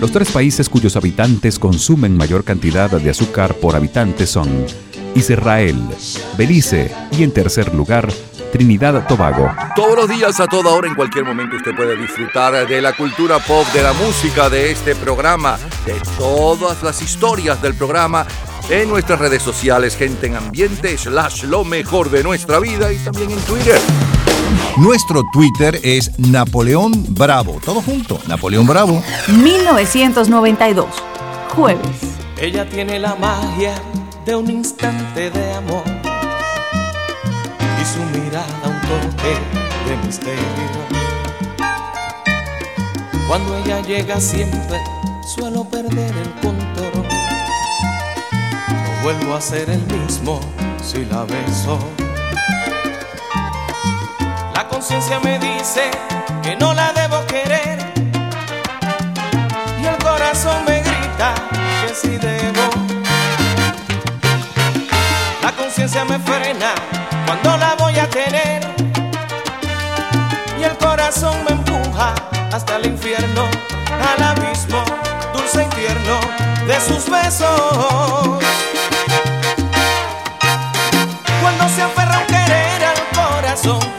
[0.00, 4.66] Los tres países cuyos habitantes consumen mayor cantidad de azúcar por habitante son
[5.14, 5.80] Israel,
[6.36, 8.06] Belice y en tercer lugar,
[8.52, 9.50] Trinidad Tobago.
[9.74, 13.38] Todos los días, a toda hora, en cualquier momento, usted puede disfrutar de la cultura
[13.38, 18.26] pop, de la música, de este programa, de todas las historias del programa
[18.68, 23.30] en nuestras redes sociales, gente en ambiente, slash lo mejor de nuestra vida y también
[23.30, 23.80] en Twitter.
[24.76, 27.58] Nuestro Twitter es Napoleón Bravo.
[27.64, 29.02] Todo junto, Napoleón Bravo.
[29.28, 30.86] 1992,
[31.54, 31.86] jueves.
[32.38, 33.74] Ella tiene la magia
[34.26, 35.84] de un instante de amor
[37.80, 39.38] y su mirada un toque
[39.88, 40.86] de misterio.
[43.28, 44.78] Cuando ella llega siempre
[45.26, 47.04] suelo perder el control.
[48.32, 50.40] No vuelvo a ser el mismo
[50.82, 51.78] si la beso.
[54.88, 55.90] La conciencia me dice
[56.44, 57.76] que no la debo querer.
[59.82, 61.34] Y el corazón me grita
[61.84, 62.70] que sí debo.
[65.42, 66.72] La conciencia me frena
[67.26, 68.62] cuando la voy a tener.
[70.56, 72.14] Y el corazón me empuja
[72.52, 73.42] hasta el infierno,
[73.90, 74.84] al abismo
[75.34, 76.20] dulce y tierno
[76.68, 78.38] de sus besos.
[81.42, 83.96] Cuando se aferra un querer al corazón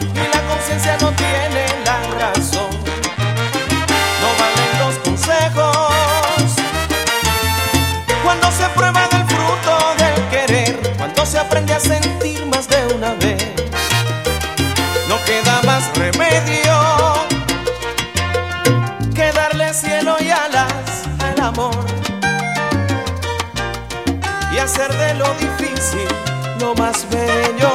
[26.60, 27.68] lo más bello.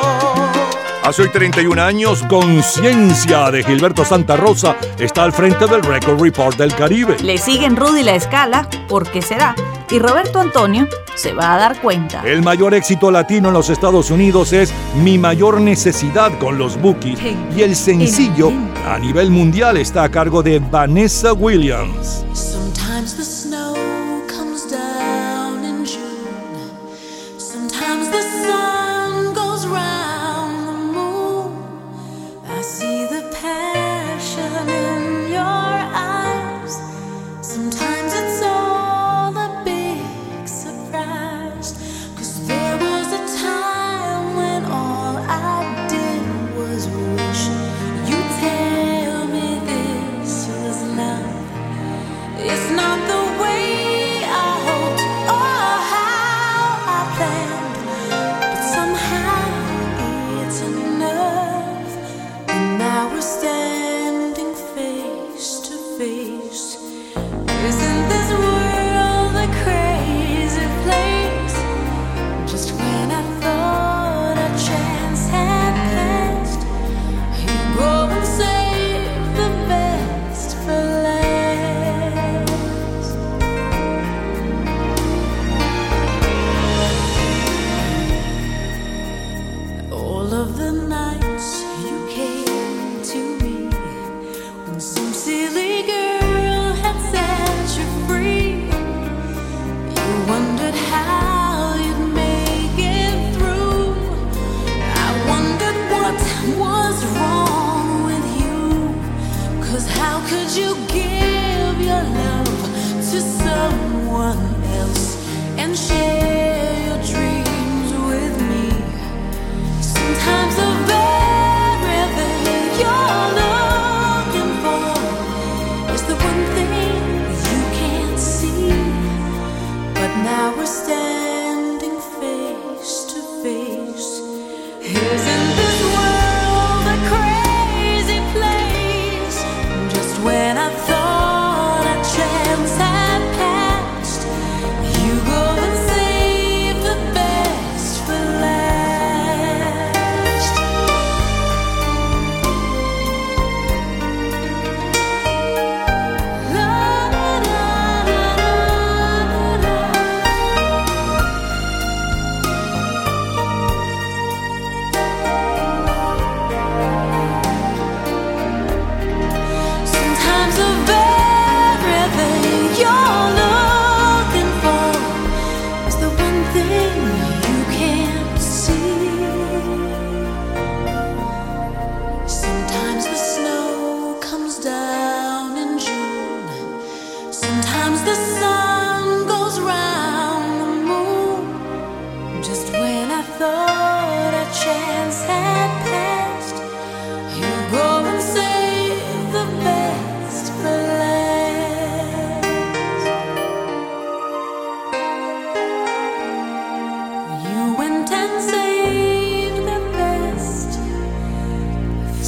[1.04, 6.58] Hace hoy 31 años, Conciencia de Gilberto Santa Rosa está al frente del Record Report
[6.58, 7.18] del Caribe.
[7.22, 9.54] Le siguen Rudy La Escala, ¿por qué será?
[9.92, 12.24] Y Roberto Antonio se va a dar cuenta.
[12.26, 17.20] El mayor éxito latino en los Estados Unidos es Mi mayor necesidad con los Bookies
[17.56, 18.52] y el sencillo
[18.88, 22.26] a nivel mundial está a cargo de Vanessa Williams.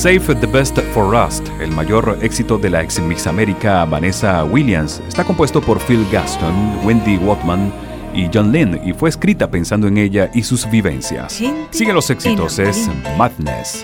[0.06, 5.02] Save the Best for Us, el mayor éxito de la ex Miss América Vanessa Williams,
[5.08, 7.74] está compuesto por Phil Gaston, Wendy Watman
[8.14, 11.42] y John Lynn y fue escrita pensando en ella y sus vivencias.
[11.72, 13.84] Siguen los éxitos, es Madness.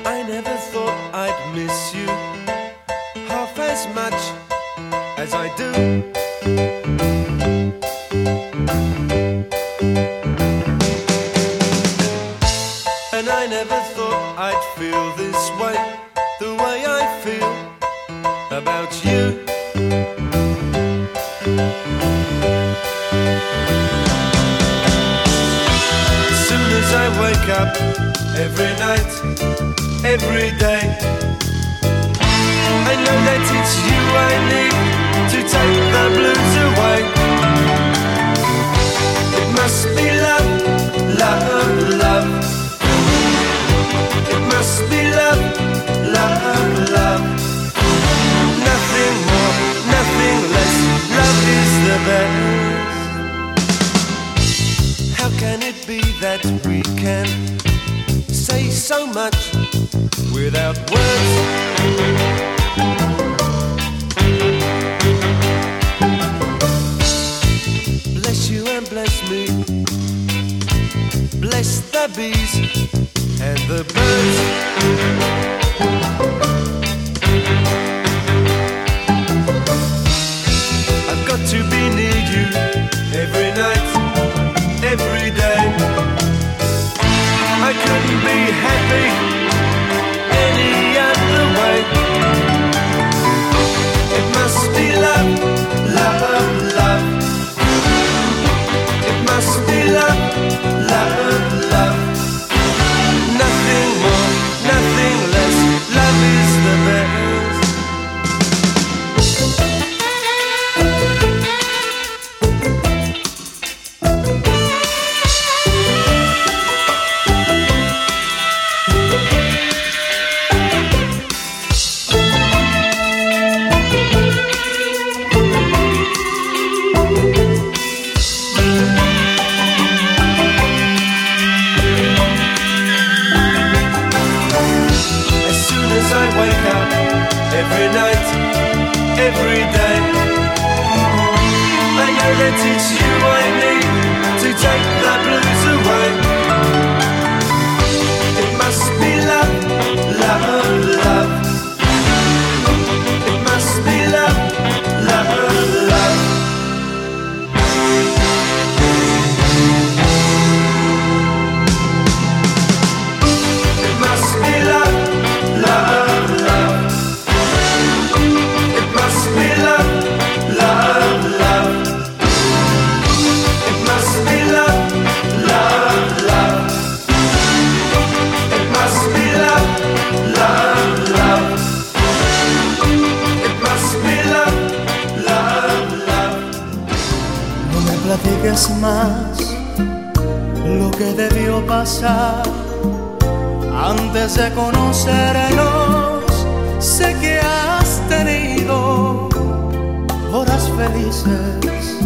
[200.81, 201.97] felices,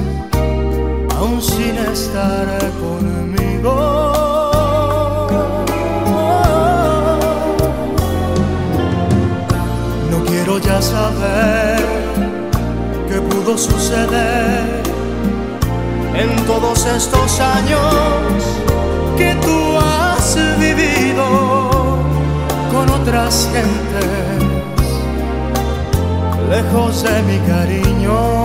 [1.18, 2.48] aún sin estar
[2.84, 3.76] conmigo.
[10.12, 11.80] No quiero ya saber
[13.08, 14.84] qué pudo suceder
[16.14, 18.40] en todos estos años
[19.18, 21.26] que tú has vivido
[22.74, 24.36] con otras gentes
[26.50, 28.45] lejos de mi cariño.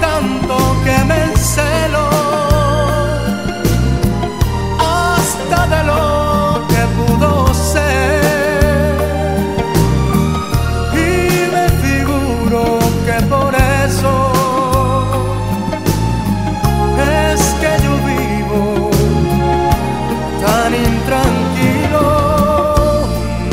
[0.00, 2.08] tanto que me encelo
[4.78, 8.96] hasta de lo que pudo ser.
[10.94, 11.06] Y
[11.54, 14.12] me figuro que por eso
[17.32, 18.90] es que yo vivo
[20.44, 22.08] tan intranquilo.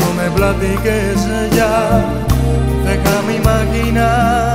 [0.00, 1.18] No me platiques
[1.54, 2.04] ya,
[2.84, 4.47] deja mi imaginar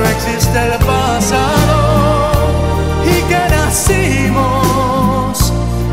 [0.00, 2.48] no existe el pasado
[3.04, 5.34] y que nacimos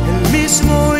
[0.09, 0.96] el mismo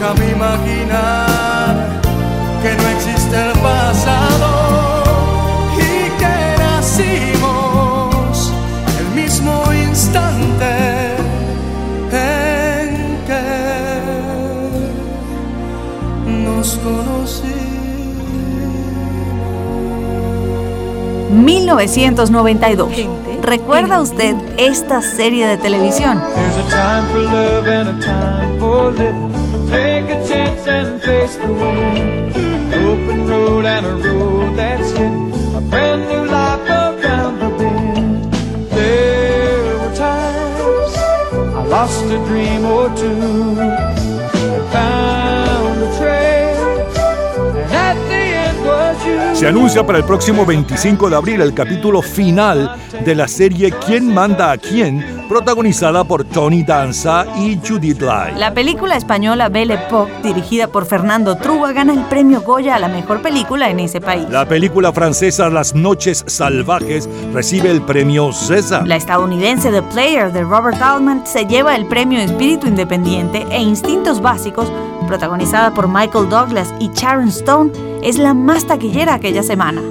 [0.00, 1.76] Déjame imaginar
[2.62, 5.02] que no existe el pasado
[5.74, 8.52] y que nacimos
[8.96, 11.16] el mismo instante
[12.12, 13.42] en que
[16.46, 17.58] nos conocimos.
[21.32, 22.92] 1992.
[23.42, 26.22] ¿Recuerda usted esta serie de televisión?
[49.34, 54.12] Se anuncia para el próximo 25 de abril el capítulo final de la serie ¿Quién
[54.12, 55.17] manda a quién?
[55.28, 58.34] Protagonizada por Tony Danza y Judith Lai.
[58.36, 62.88] La película española Belle Époque, dirigida por Fernando Truba, gana el premio Goya a la
[62.88, 64.26] mejor película en ese país.
[64.30, 68.86] La película francesa Las Noches Salvajes recibe el premio César.
[68.86, 74.20] La estadounidense The Player de Robert Altman se lleva el premio Espíritu Independiente e Instintos
[74.20, 74.72] Básicos,
[75.06, 79.82] protagonizada por Michael Douglas y Sharon Stone, es la más taquillera aquella semana.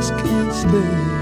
[0.00, 1.19] just can't stay.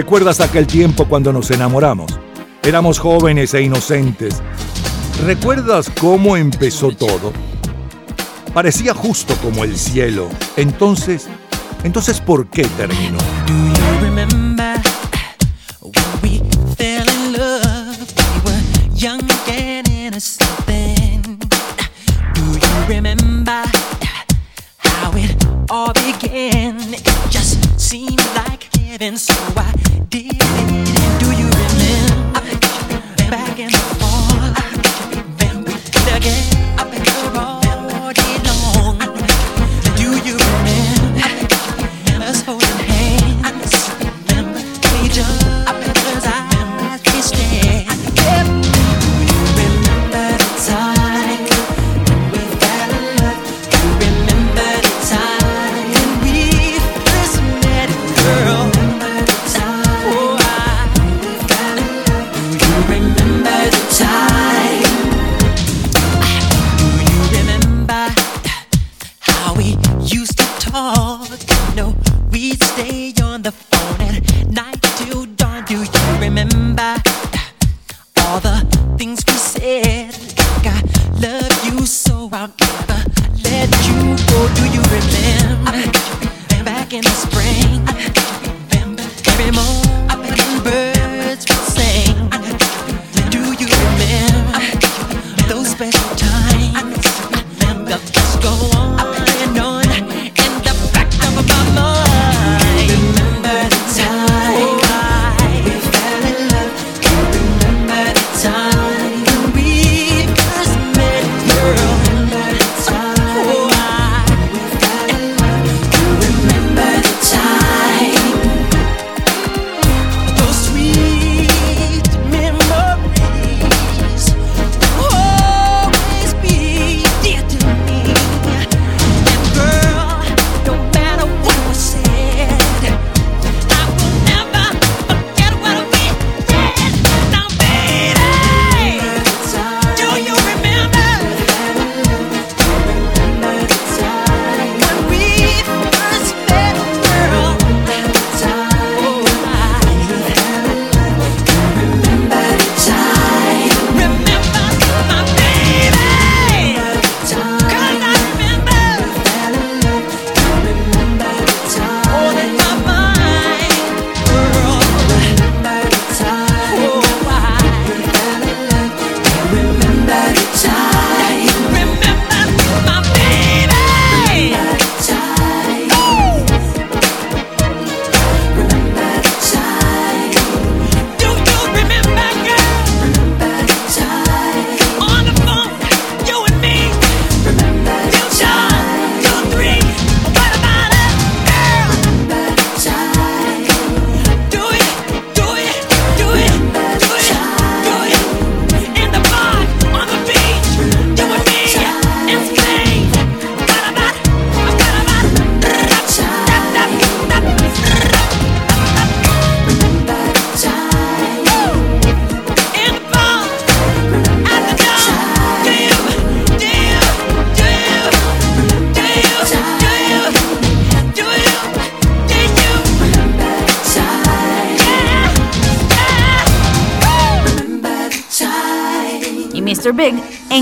[0.00, 2.18] ¿Recuerdas aquel tiempo cuando nos enamoramos?
[2.62, 4.42] Éramos jóvenes e inocentes.
[5.26, 7.34] ¿Recuerdas cómo empezó todo?
[8.54, 10.30] Parecía justo como el cielo.
[10.56, 11.28] Entonces,
[11.84, 13.18] entonces ¿por qué terminó?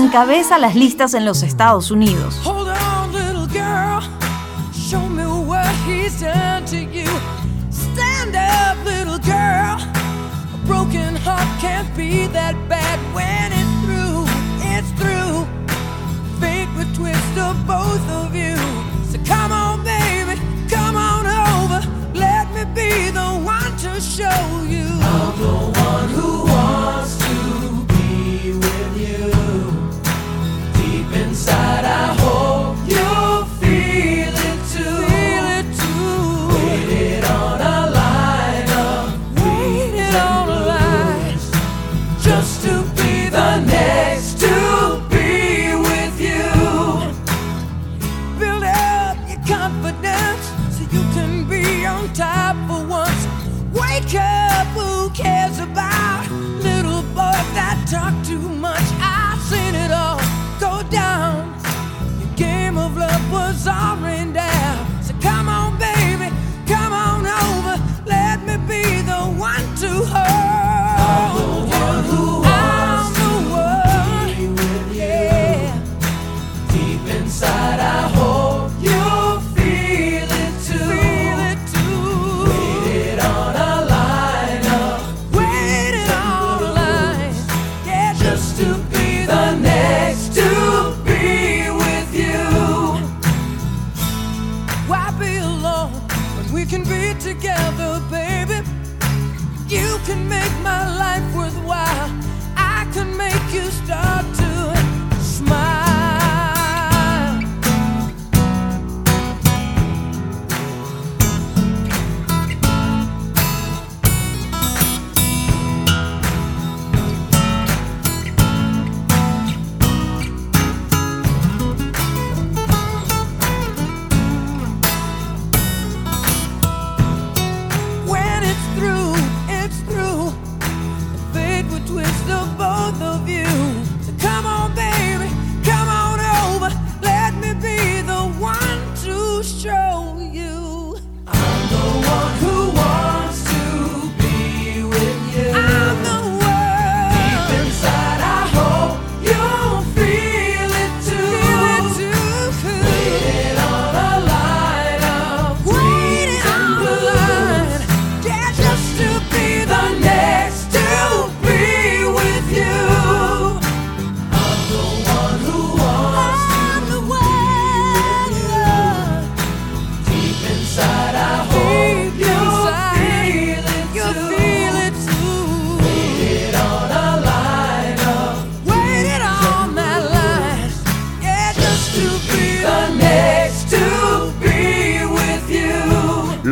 [0.09, 2.41] encabeza las listas en los Estados Unidos.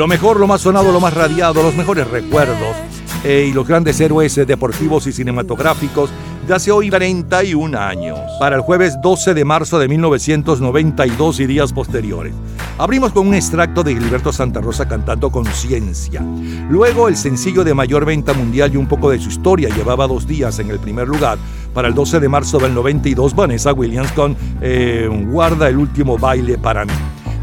[0.07, 2.77] Lo mejor, lo más sonado, lo más radiado, los mejores recuerdos
[3.25, 6.09] eh, y los grandes héroes eh, deportivos y cinematográficos
[6.47, 11.73] de hace hoy 41 años, para el jueves 12 de marzo de 1992 y días
[11.73, 12.33] posteriores.
[12.77, 16.23] Abrimos con un extracto de Gilberto Santa Rosa cantando Conciencia.
[16.69, 20.25] Luego el sencillo de mayor venta mundial y un poco de su historia llevaba dos
[20.25, 21.37] días en el primer lugar.
[21.73, 26.57] Para el 12 de marzo del 92, Vanessa Williams con eh, Guarda el último baile
[26.57, 26.93] para mí.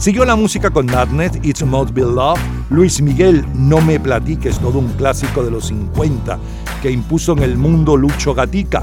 [0.04, 4.78] Siguió la música con Madness, It's Must Be Love, Luis Miguel, No Me Platiques, todo
[4.80, 6.38] un clásico de los 50
[6.82, 8.82] que impuso en el mundo Lucho Gatica.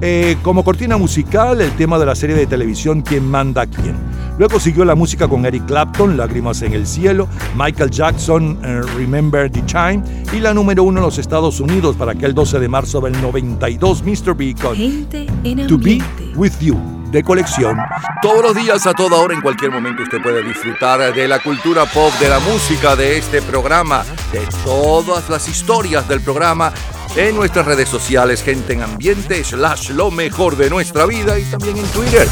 [0.00, 3.94] Eh, como cortina musical, el tema de la serie de televisión ¿Quién manda a quién?
[4.38, 9.50] Luego siguió la música con Eric Clapton, Lágrimas en el cielo, Michael Jackson, eh, Remember
[9.50, 10.02] the Time
[10.32, 14.02] y la número uno en los Estados Unidos para aquel 12 de marzo del 92,
[14.02, 14.34] Mr.
[14.34, 15.98] B con Gente en To Be.
[16.34, 16.78] With You,
[17.12, 17.76] de colección.
[18.22, 21.84] Todos los días, a toda hora, en cualquier momento, usted puede disfrutar de la cultura
[21.84, 26.72] pop, de la música, de este programa, de todas las historias del programa
[27.14, 31.76] en nuestras redes sociales, gente en ambiente, slash lo mejor de nuestra vida y también
[31.76, 32.26] en Twitter.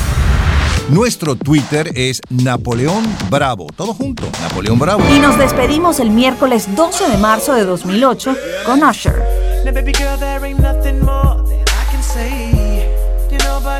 [0.88, 3.66] Nuestro Twitter es Napoleón Bravo.
[3.76, 5.04] Todo junto, Napoleón Bravo.
[5.14, 8.34] Y nos despedimos el miércoles 12 de marzo de 2008
[8.64, 9.22] con Usher.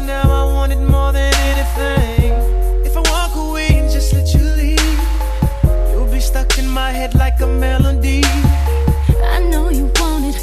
[0.00, 2.32] By now I want it more than anything.
[2.86, 4.98] If I walk away and just let you leave,
[5.90, 8.22] you'll be stuck in my head like a melody.
[9.36, 10.36] I know you want it,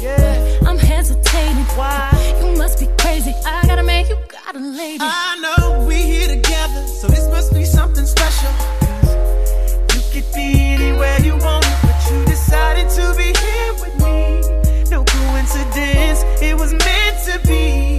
[0.62, 1.66] but I'm hesitating.
[1.74, 2.08] Why?
[2.40, 3.34] You must be crazy.
[3.44, 5.00] I gotta make you got a lady.
[5.00, 8.52] I know we're here together, so this must be something special.
[8.52, 14.40] 'Cause You could be anywhere you want, but you decided to be here with me.
[14.88, 17.97] No coincidence, it was meant to be.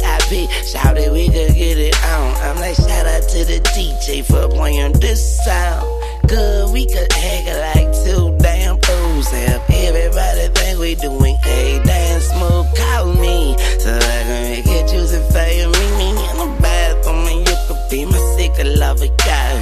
[0.00, 0.48] VIP.
[0.64, 2.34] Shout it, we could get it on.
[2.42, 5.86] I'm like shout out to the DJ for playing this sound.
[6.28, 9.30] Good, we could it like two damn fools.
[9.30, 12.66] Have everybody think we doing a damn smooth.
[12.76, 15.66] Call me so I can make it juicy for you.
[15.68, 19.52] Meet me in the bathroom and you could be my secret lover, guy.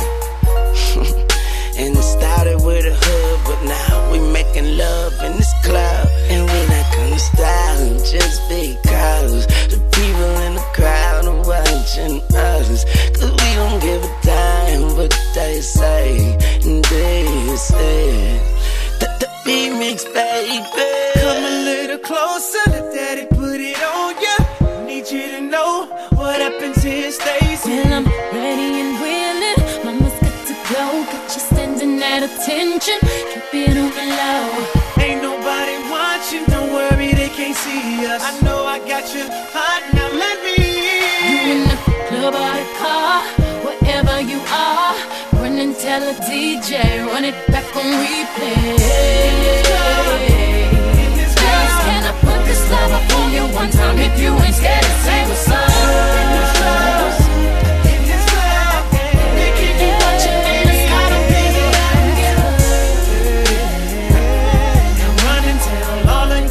[1.79, 6.09] and it started with a hood, but now we making love in this club.
[6.31, 7.69] And we not gonna stop
[8.05, 8.78] just because
[17.59, 18.39] say
[19.01, 20.63] that the remix, baby.
[21.21, 24.87] Come a little closer, let daddy put it on ya.
[24.87, 27.83] Need you to know what happens here stays here.
[27.85, 29.59] Well, I'm ready and willing.
[29.85, 30.85] Mama's got to go.
[31.11, 32.99] Got you standing at attention.
[33.03, 34.79] Keep it on the low.
[35.03, 38.23] Ain't nobody watching, don't worry, they can't see us.
[38.23, 39.25] I know I got you
[45.99, 48.79] tell a DJ, run it back on replay.
[51.85, 53.99] Can I put this love up on you one time?
[53.99, 55.69] If you ain't scared to say what's up.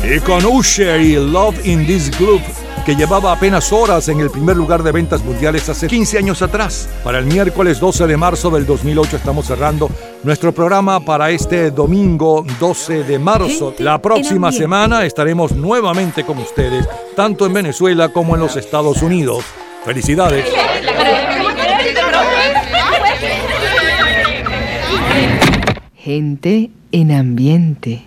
[0.10, 2.42] Y con Usher Love in This Group,
[2.88, 6.88] que llevaba apenas horas en el primer lugar de ventas mundiales hace 15 años atrás.
[7.04, 9.90] Para el miércoles 12 de marzo del 2008 estamos cerrando
[10.24, 13.74] nuestro programa para este domingo 12 de marzo.
[13.80, 19.44] La próxima semana estaremos nuevamente con ustedes, tanto en Venezuela como en los Estados Unidos.
[19.84, 20.46] Felicidades.
[25.94, 28.06] Gente en ambiente.